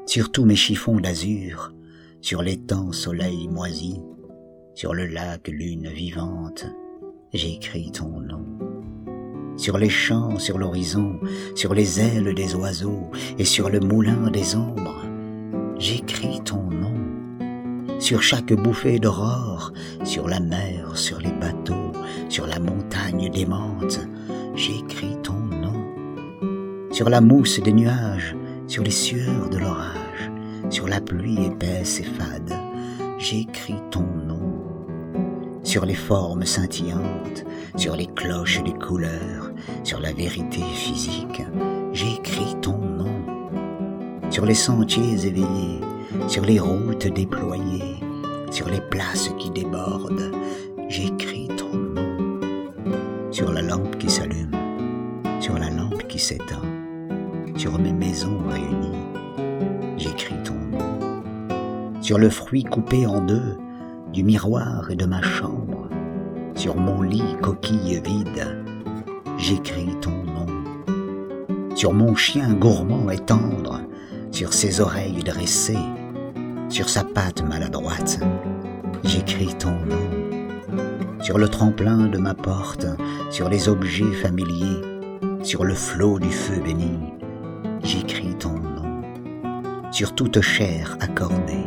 sur 0.05 0.31
tous 0.31 0.45
mes 0.45 0.55
chiffons 0.55 0.99
d'azur, 0.99 1.73
sur 2.21 2.41
l'étang 2.41 2.91
soleil 2.91 3.47
moisi, 3.47 3.99
sur 4.73 4.93
le 4.93 5.05
lac 5.05 5.47
lune 5.47 5.89
vivante, 5.89 6.65
j'écris 7.33 7.91
ton 7.91 8.19
nom. 8.19 8.45
Sur 9.57 9.77
les 9.77 9.89
champs, 9.89 10.39
sur 10.39 10.57
l'horizon, 10.57 11.19
sur 11.55 11.73
les 11.73 11.99
ailes 11.99 12.33
des 12.33 12.55
oiseaux 12.55 13.11
et 13.37 13.45
sur 13.45 13.69
le 13.69 13.79
moulin 13.79 14.31
des 14.31 14.55
ombres, 14.55 15.05
j'écris 15.77 16.41
ton 16.43 16.63
nom. 16.63 16.93
Sur 17.99 18.23
chaque 18.23 18.53
bouffée 18.53 18.97
d'aurore, 18.97 19.71
sur 20.03 20.27
la 20.27 20.39
mer, 20.39 20.97
sur 20.97 21.19
les 21.19 21.31
bateaux, 21.31 21.91
sur 22.27 22.47
la 22.47 22.59
montagne 22.59 23.29
démente, 23.29 23.99
j'écris 24.55 25.15
ton 25.21 25.33
nom. 25.33 25.85
Sur 26.91 27.09
la 27.09 27.21
mousse 27.21 27.59
des 27.59 27.73
nuages, 27.73 28.35
sur 28.71 28.83
les 28.83 28.89
sueurs 28.89 29.49
de 29.49 29.57
l'orage, 29.57 30.31
sur 30.69 30.87
la 30.87 31.01
pluie 31.01 31.45
épaisse 31.45 31.99
et 31.99 32.03
fade, 32.05 32.57
j'écris 33.17 33.81
ton 33.91 33.99
nom. 34.03 34.39
Sur 35.61 35.85
les 35.85 35.93
formes 35.93 36.45
scintillantes, 36.45 37.43
sur 37.75 37.97
les 37.97 38.07
cloches 38.07 38.63
des 38.63 38.71
couleurs, 38.71 39.51
sur 39.83 39.99
la 39.99 40.13
vérité 40.13 40.61
physique, 40.61 41.41
j'écris 41.91 42.55
ton 42.61 42.77
nom. 42.77 43.13
Sur 44.29 44.45
les 44.45 44.53
sentiers 44.53 45.27
éveillés, 45.27 45.81
sur 46.29 46.45
les 46.45 46.61
routes 46.61 47.07
déployées, 47.07 47.99
sur 48.51 48.69
les 48.69 48.79
places 48.79 49.31
qui 49.37 49.49
débordent, 49.49 50.31
j'écris 50.87 51.49
ton 51.57 51.73
nom. 51.73 52.39
Sur 53.31 53.51
la 53.51 53.63
lampe 53.63 53.97
qui 53.97 54.09
s'allume, 54.09 54.55
sur 55.41 55.59
la 55.59 55.69
lampe 55.69 56.07
qui 56.07 56.19
s'éteint, 56.19 56.63
sur 57.57 57.77
mes 57.77 57.91
maisons 58.11 58.43
réunies, 58.49 59.05
j'écris 59.95 60.35
ton 60.43 60.53
nom. 60.53 61.23
Sur 62.01 62.17
le 62.17 62.29
fruit 62.29 62.65
coupé 62.65 63.07
en 63.07 63.21
deux 63.21 63.57
du 64.11 64.21
miroir 64.21 64.91
et 64.91 64.97
de 64.97 65.05
ma 65.05 65.21
chambre, 65.21 65.87
sur 66.53 66.75
mon 66.75 67.03
lit 67.03 67.37
coquille 67.41 68.01
vide, 68.03 68.65
j'écris 69.37 69.95
ton 70.01 70.11
nom. 70.11 71.73
Sur 71.73 71.93
mon 71.93 72.13
chien 72.13 72.51
gourmand 72.53 73.09
et 73.11 73.17
tendre, 73.17 73.79
sur 74.31 74.51
ses 74.51 74.81
oreilles 74.81 75.23
dressées, 75.23 75.87
sur 76.67 76.89
sa 76.89 77.05
patte 77.05 77.47
maladroite, 77.47 78.19
j'écris 79.05 79.55
ton 79.55 79.71
nom. 79.71 81.21
Sur 81.21 81.37
le 81.37 81.47
tremplin 81.47 82.07
de 82.07 82.17
ma 82.17 82.33
porte, 82.33 82.87
sur 83.29 83.47
les 83.47 83.69
objets 83.69 84.11
familiers, 84.11 84.81
sur 85.43 85.63
le 85.63 85.75
flot 85.75 86.19
du 86.19 86.29
feu 86.29 86.59
béni, 86.61 86.99
j'écris 87.83 88.35
ton 88.39 88.53
nom. 88.53 89.01
Sur 89.91 90.15
toute 90.15 90.41
chair 90.41 90.97
accordée, 90.99 91.65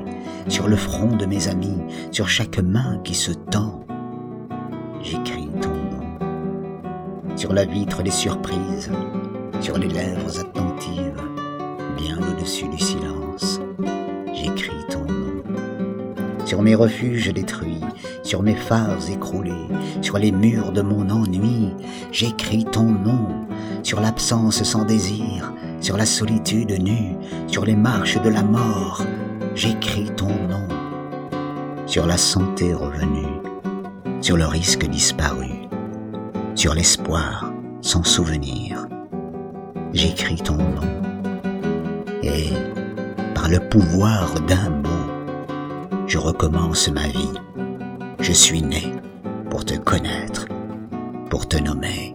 sur 0.48 0.68
le 0.68 0.76
front 0.76 1.16
de 1.16 1.26
mes 1.26 1.48
amis, 1.48 1.80
sur 2.10 2.28
chaque 2.28 2.58
main 2.58 3.00
qui 3.04 3.14
se 3.14 3.32
tend, 3.32 3.84
j'écris 5.02 5.48
ton 5.60 5.68
nom. 5.68 7.36
Sur 7.36 7.52
la 7.52 7.64
vitre 7.64 8.02
des 8.02 8.10
surprises, 8.10 8.90
sur 9.60 9.78
les 9.78 9.88
lèvres 9.88 10.40
attentives, 10.40 11.22
bien 11.96 12.18
au-dessus 12.18 12.68
du 12.68 12.78
silence, 12.78 13.60
j'écris 14.34 14.84
ton 14.90 15.00
nom. 15.00 15.42
Sur 16.44 16.62
mes 16.62 16.74
refuges 16.74 17.32
détruits, 17.32 17.80
sur 18.22 18.42
mes 18.42 18.54
phares 18.54 19.10
écroulés, 19.10 19.52
sur 20.02 20.18
les 20.18 20.32
murs 20.32 20.72
de 20.72 20.82
mon 20.82 21.08
ennui, 21.10 21.70
j'écris 22.12 22.64
ton 22.64 22.84
nom, 22.84 23.46
sur 23.82 24.00
l'absence 24.00 24.62
sans 24.62 24.84
désir, 24.84 25.53
sur 25.84 25.98
la 25.98 26.06
solitude 26.06 26.82
nue, 26.82 27.14
sur 27.46 27.66
les 27.66 27.76
marches 27.76 28.18
de 28.22 28.30
la 28.30 28.42
mort, 28.42 29.04
j'écris 29.54 30.10
ton 30.16 30.28
nom. 30.28 30.66
Sur 31.86 32.06
la 32.06 32.16
santé 32.16 32.72
revenue, 32.72 33.42
sur 34.22 34.38
le 34.38 34.46
risque 34.46 34.86
disparu, 34.88 35.50
sur 36.54 36.72
l'espoir 36.72 37.52
sans 37.82 38.02
souvenir, 38.02 38.88
j'écris 39.92 40.36
ton 40.36 40.56
nom. 40.56 40.88
Et 42.22 42.48
par 43.34 43.50
le 43.50 43.60
pouvoir 43.68 44.40
d'un 44.48 44.70
mot, 44.70 45.36
je 46.06 46.16
recommence 46.16 46.88
ma 46.88 47.08
vie. 47.08 47.34
Je 48.20 48.32
suis 48.32 48.62
né 48.62 48.90
pour 49.50 49.66
te 49.66 49.74
connaître, 49.74 50.46
pour 51.28 51.46
te 51.46 51.58
nommer 51.58 52.14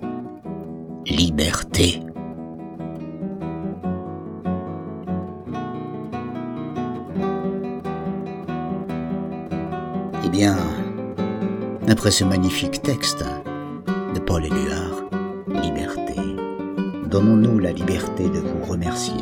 liberté. 1.05 2.01
Bien, 10.39 10.55
après 11.89 12.11
ce 12.11 12.23
magnifique 12.23 12.81
texte 12.81 13.25
de 14.15 14.19
Paul 14.21 14.45
Éluard, 14.45 15.03
Liberté, 15.49 16.15
donnons-nous 17.07 17.59
la 17.59 17.73
liberté 17.73 18.29
de 18.29 18.39
vous 18.39 18.63
remercier 18.63 19.21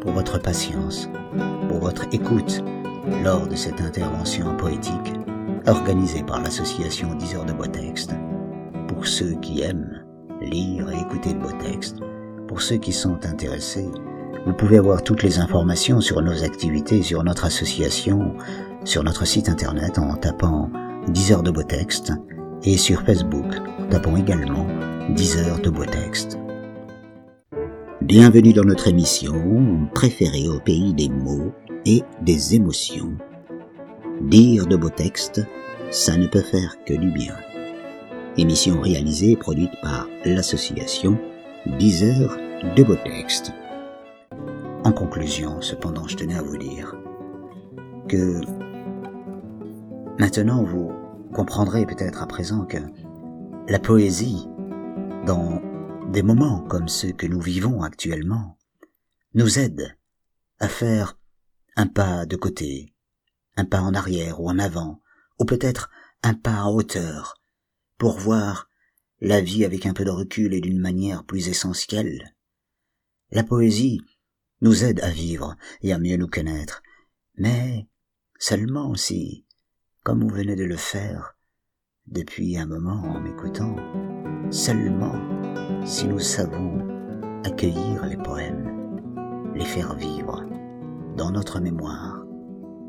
pour 0.00 0.12
votre 0.12 0.38
patience, 0.38 1.10
pour 1.68 1.78
votre 1.78 2.04
écoute 2.12 2.62
lors 3.24 3.48
de 3.48 3.56
cette 3.56 3.80
intervention 3.80 4.56
poétique 4.56 5.12
organisée 5.66 6.22
par 6.22 6.40
l'association 6.40 7.16
10 7.16 7.34
heures 7.34 7.44
de 7.44 7.52
beaux 7.52 7.66
textes. 7.66 8.14
Pour 8.86 9.08
ceux 9.08 9.34
qui 9.42 9.62
aiment 9.62 10.04
lire 10.40 10.88
et 10.88 11.00
écouter 11.00 11.34
de 11.34 11.40
beaux 11.40 11.58
textes, 11.64 11.98
pour 12.46 12.62
ceux 12.62 12.76
qui 12.76 12.92
sont 12.92 13.18
intéressés, 13.26 13.90
vous 14.46 14.54
pouvez 14.54 14.78
avoir 14.78 15.02
toutes 15.02 15.24
les 15.24 15.40
informations 15.40 16.00
sur 16.00 16.22
nos 16.22 16.44
activités 16.44 17.02
sur 17.02 17.24
notre 17.24 17.44
association 17.44 18.36
sur 18.84 19.02
notre 19.02 19.26
site 19.26 19.48
internet 19.48 19.98
en 19.98 20.14
tapant 20.14 20.70
10 21.08 21.32
heures 21.32 21.42
de 21.42 21.50
beau 21.50 21.62
texte 21.62 22.12
et 22.62 22.76
sur 22.76 23.02
Facebook, 23.02 23.46
tapons 23.90 24.16
également 24.16 24.66
10 25.10 25.38
heures 25.38 25.60
de 25.60 25.70
beau 25.70 25.84
texte. 25.84 26.38
Bienvenue 28.02 28.52
dans 28.52 28.64
notre 28.64 28.88
émission 28.88 29.88
préférée 29.94 30.48
au 30.48 30.60
pays 30.60 30.94
des 30.94 31.08
mots 31.08 31.52
et 31.86 32.02
des 32.22 32.54
émotions. 32.54 33.16
Dire 34.22 34.66
de 34.66 34.76
beaux 34.76 34.90
textes, 34.90 35.42
ça 35.90 36.16
ne 36.16 36.26
peut 36.26 36.42
faire 36.42 36.76
que 36.86 36.94
du 36.94 37.10
bien. 37.10 37.34
Émission 38.36 38.80
réalisée 38.80 39.32
et 39.32 39.36
produite 39.36 39.72
par 39.82 40.08
l'association 40.24 41.18
10 41.66 42.04
heures 42.04 42.36
de 42.76 42.82
beaux 42.82 42.96
textes. 42.96 43.52
En 44.84 44.92
conclusion, 44.92 45.60
cependant, 45.60 46.06
je 46.06 46.16
tenais 46.16 46.36
à 46.36 46.42
vous 46.42 46.56
dire 46.56 46.94
que 48.08 48.40
maintenant 50.18 50.64
vous 50.64 50.90
comprendrez 51.32 51.86
peut-être 51.86 52.22
à 52.22 52.26
présent 52.26 52.66
que 52.66 52.78
la 53.68 53.78
poésie, 53.78 54.46
dans 55.26 55.62
des 56.10 56.22
moments 56.22 56.62
comme 56.62 56.88
ceux 56.88 57.12
que 57.12 57.26
nous 57.26 57.40
vivons 57.40 57.82
actuellement, 57.82 58.58
nous 59.34 59.58
aide 59.58 59.96
à 60.58 60.68
faire 60.68 61.18
un 61.76 61.86
pas 61.86 62.26
de 62.26 62.36
côté, 62.36 62.94
un 63.56 63.64
pas 63.64 63.80
en 63.80 63.94
arrière 63.94 64.40
ou 64.40 64.48
en 64.48 64.58
avant, 64.58 65.00
ou 65.38 65.44
peut-être 65.44 65.90
un 66.22 66.34
pas 66.34 66.62
en 66.62 66.74
hauteur, 66.74 67.40
pour 67.98 68.18
voir 68.18 68.68
la 69.20 69.40
vie 69.40 69.64
avec 69.64 69.86
un 69.86 69.92
peu 69.92 70.04
de 70.04 70.10
recul 70.10 70.54
et 70.54 70.60
d'une 70.60 70.80
manière 70.80 71.24
plus 71.24 71.48
essentielle. 71.48 72.34
La 73.30 73.44
poésie 73.44 74.00
nous 74.60 74.84
aide 74.84 75.00
à 75.00 75.10
vivre 75.10 75.56
et 75.82 75.92
à 75.92 75.98
mieux 75.98 76.16
nous 76.16 76.28
connaître, 76.28 76.82
mais 77.36 77.86
seulement 78.38 78.94
si, 78.94 79.44
comme 80.08 80.22
vous 80.22 80.34
venez 80.34 80.56
de 80.56 80.64
le 80.64 80.78
faire 80.78 81.36
depuis 82.06 82.56
un 82.56 82.64
moment 82.64 83.02
en 83.02 83.20
m'écoutant, 83.20 83.76
seulement 84.50 85.12
si 85.84 86.06
nous 86.06 86.18
savons 86.18 86.78
accueillir 87.44 88.06
les 88.06 88.16
poèmes, 88.16 89.52
les 89.54 89.66
faire 89.66 89.94
vivre 89.96 90.46
dans 91.14 91.30
notre 91.30 91.60
mémoire, 91.60 92.24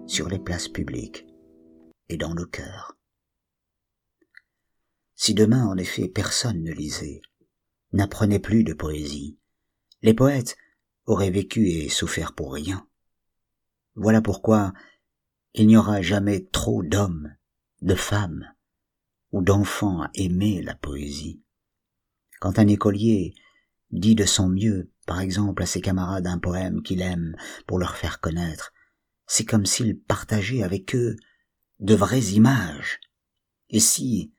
sur 0.07 0.29
les 0.29 0.39
places 0.39 0.69
publiques 0.69 1.27
et 2.07 2.15
dans 2.15 2.33
nos 2.33 2.45
cœurs. 2.45 2.97
Si 5.15 5.33
demain, 5.33 5.65
en 5.65 5.75
effet, 5.75 6.07
personne 6.07 6.63
ne 6.63 6.71
lisait, 6.71 7.21
n'apprenait 7.91 8.39
plus 8.39 8.63
de 8.63 8.71
poésie, 8.71 9.37
les 10.03 10.13
poètes 10.13 10.55
auraient 11.05 11.31
vécu 11.31 11.67
et 11.67 11.89
souffert 11.89 12.33
pour 12.33 12.53
rien. 12.53 12.87
Voilà 13.95 14.21
pourquoi 14.21 14.71
il 15.53 15.67
n'y 15.67 15.77
aura 15.77 16.01
jamais 16.01 16.45
trop 16.45 16.83
d'hommes, 16.83 17.35
de 17.81 17.95
femmes 17.95 18.45
ou 19.31 19.41
d'enfants 19.41 20.03
à 20.03 20.09
aimer 20.13 20.61
la 20.61 20.75
poésie. 20.75 21.41
Quand 22.39 22.59
un 22.59 22.67
écolier 22.67 23.33
dit 23.91 24.15
de 24.15 24.25
son 24.25 24.49
mieux, 24.49 24.91
par 25.05 25.19
exemple, 25.19 25.63
à 25.63 25.65
ses 25.65 25.81
camarades 25.81 26.27
un 26.27 26.37
poème 26.37 26.81
qu'il 26.81 27.01
aime 27.01 27.35
pour 27.67 27.79
leur 27.79 27.97
faire 27.97 28.19
connaître, 28.19 28.73
c'est 29.27 29.45
comme 29.45 29.65
s'il 29.65 29.99
partageait 29.99 30.63
avec 30.63 30.95
eux 30.95 31.15
de 31.79 31.95
vraies 31.95 32.31
images. 32.33 32.99
Et 33.69 33.79
si 33.79 34.33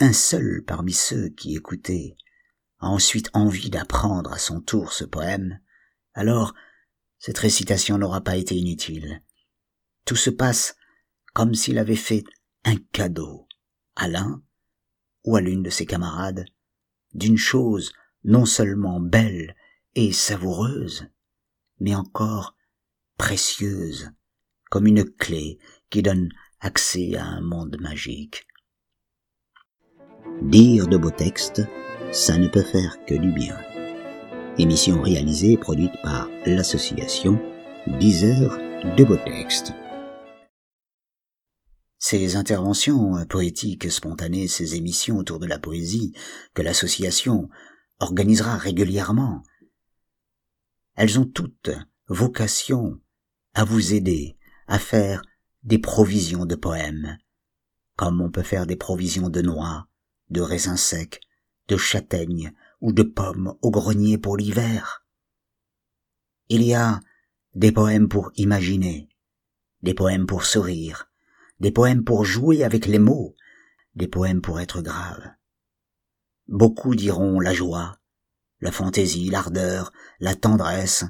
un 0.00 0.12
seul 0.12 0.62
parmi 0.66 0.92
ceux 0.92 1.28
qui 1.28 1.54
écoutaient 1.54 2.16
a 2.80 2.88
ensuite 2.88 3.30
envie 3.32 3.70
d'apprendre 3.70 4.32
à 4.32 4.38
son 4.38 4.60
tour 4.60 4.92
ce 4.92 5.04
poème, 5.04 5.60
alors 6.14 6.54
cette 7.18 7.38
récitation 7.38 7.98
n'aura 7.98 8.20
pas 8.20 8.36
été 8.36 8.56
inutile. 8.56 9.22
Tout 10.04 10.16
se 10.16 10.30
passe 10.30 10.76
comme 11.32 11.54
s'il 11.54 11.78
avait 11.78 11.96
fait 11.96 12.24
un 12.64 12.76
cadeau 12.92 13.46
à 13.96 14.08
l'un 14.08 14.42
ou 15.24 15.36
à 15.36 15.40
l'une 15.40 15.62
de 15.62 15.70
ses 15.70 15.86
camarades 15.86 16.44
d'une 17.14 17.36
chose 17.36 17.92
non 18.24 18.44
seulement 18.44 19.00
belle 19.00 19.54
et 19.94 20.12
savoureuse, 20.12 21.06
mais 21.80 21.94
encore 21.94 22.56
précieuse, 23.18 24.10
comme 24.70 24.86
une 24.86 25.04
clé 25.04 25.58
qui 25.90 26.02
donne 26.02 26.30
accès 26.60 27.16
à 27.16 27.24
un 27.24 27.40
monde 27.40 27.76
magique. 27.80 28.46
Dire 30.42 30.86
de 30.86 30.96
beaux 30.96 31.10
textes, 31.10 31.62
ça 32.12 32.38
ne 32.38 32.48
peut 32.48 32.62
faire 32.62 33.04
que 33.06 33.14
du 33.14 33.32
bien. 33.32 33.58
Émission 34.58 35.00
réalisée 35.02 35.52
et 35.52 35.58
produite 35.58 35.94
par 36.02 36.28
l'association 36.46 37.40
10 37.86 38.24
heures 38.24 38.58
de 38.96 39.04
beaux 39.04 39.16
textes. 39.16 39.72
Ces 42.04 42.34
interventions 42.34 43.16
euh, 43.16 43.24
poétiques 43.24 43.88
spontanées, 43.88 44.48
ces 44.48 44.74
émissions 44.74 45.18
autour 45.18 45.38
de 45.38 45.46
la 45.46 45.60
poésie 45.60 46.12
que 46.52 46.60
l'association 46.60 47.48
organisera 48.00 48.56
régulièrement, 48.56 49.44
elles 50.96 51.20
ont 51.20 51.24
toutes 51.24 51.70
vocation 52.08 53.00
à 53.54 53.62
vous 53.62 53.94
aider 53.94 54.36
à 54.66 54.80
faire 54.80 55.22
des 55.62 55.78
provisions 55.78 56.44
de 56.44 56.56
poèmes, 56.56 57.18
comme 57.94 58.20
on 58.20 58.32
peut 58.32 58.42
faire 58.42 58.66
des 58.66 58.74
provisions 58.74 59.28
de 59.28 59.40
noix, 59.40 59.86
de 60.28 60.40
raisins 60.40 60.76
secs, 60.76 61.20
de 61.68 61.76
châtaignes 61.76 62.52
ou 62.80 62.92
de 62.92 63.04
pommes 63.04 63.56
au 63.62 63.70
grenier 63.70 64.18
pour 64.18 64.36
l'hiver. 64.36 65.06
Il 66.48 66.64
y 66.64 66.74
a 66.74 66.98
des 67.54 67.70
poèmes 67.70 68.08
pour 68.08 68.32
imaginer, 68.34 69.08
des 69.82 69.94
poèmes 69.94 70.26
pour 70.26 70.44
sourire, 70.44 71.11
des 71.62 71.70
poèmes 71.70 72.02
pour 72.02 72.24
jouer 72.24 72.64
avec 72.64 72.86
les 72.86 72.98
mots, 72.98 73.36
des 73.94 74.08
poèmes 74.08 74.42
pour 74.42 74.58
être 74.58 74.82
graves. 74.82 75.30
Beaucoup 76.48 76.96
diront 76.96 77.38
la 77.38 77.54
joie, 77.54 78.00
la 78.60 78.72
fantaisie, 78.72 79.30
l'ardeur, 79.30 79.92
la 80.18 80.34
tendresse, 80.34 81.04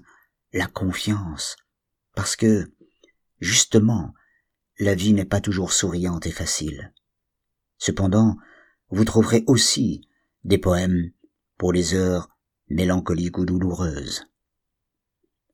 la 0.52 0.66
confiance, 0.66 1.56
parce 2.14 2.36
que, 2.36 2.70
justement, 3.40 4.12
la 4.78 4.94
vie 4.94 5.14
n'est 5.14 5.24
pas 5.24 5.40
toujours 5.40 5.72
souriante 5.72 6.26
et 6.26 6.32
facile. 6.32 6.92
Cependant, 7.78 8.36
vous 8.90 9.06
trouverez 9.06 9.44
aussi 9.46 10.06
des 10.44 10.58
poèmes 10.58 11.12
pour 11.56 11.72
les 11.72 11.94
heures 11.94 12.28
mélancoliques 12.68 13.38
ou 13.38 13.46
douloureuses. 13.46 14.26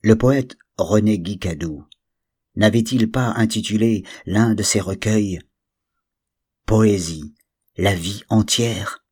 Le 0.02 0.18
poète 0.18 0.56
René 0.76 1.20
Guicadou 1.20 1.86
n'avait-il 2.58 3.10
pas 3.10 3.32
intitulé 3.36 4.04
l'un 4.26 4.54
de 4.54 4.62
ses 4.64 4.80
recueils 4.80 5.40
Poésie, 6.66 7.34
la 7.76 7.94
vie 7.94 8.24
entière 8.28 9.04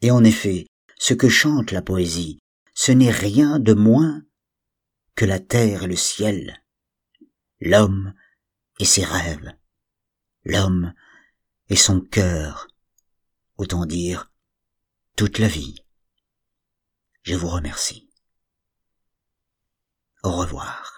Et 0.00 0.10
en 0.10 0.24
effet, 0.24 0.66
ce 0.98 1.12
que 1.14 1.28
chante 1.28 1.70
la 1.70 1.82
poésie, 1.82 2.40
ce 2.74 2.90
n'est 2.90 3.12
rien 3.12 3.58
de 3.58 3.74
moins 3.74 4.22
que 5.14 5.26
la 5.26 5.38
terre 5.38 5.84
et 5.84 5.88
le 5.88 5.96
ciel, 5.96 6.64
l'homme 7.60 8.14
et 8.78 8.86
ses 8.86 9.04
rêves, 9.04 9.52
l'homme 10.44 10.94
et 11.68 11.76
son 11.76 12.00
cœur, 12.00 12.68
autant 13.58 13.84
dire 13.84 14.32
toute 15.16 15.38
la 15.38 15.48
vie. 15.48 15.84
Je 17.24 17.34
vous 17.34 17.48
remercie. 17.48 18.08
Au 20.22 20.32
revoir. 20.32 20.97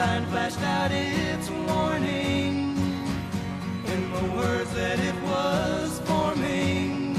sign 0.00 0.24
flashed 0.32 0.62
out 0.62 0.90
its 0.90 1.50
warning 1.50 2.74
in 3.92 4.00
the 4.14 4.24
words 4.34 4.72
that 4.72 4.98
it 4.98 5.16
was 5.30 6.00
forming. 6.06 7.14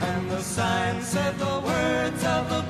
And 0.00 0.30
the 0.30 0.40
sign 0.40 1.02
said 1.02 1.38
the 1.38 1.60
words 1.70 2.24
of 2.24 2.48
the 2.48 2.62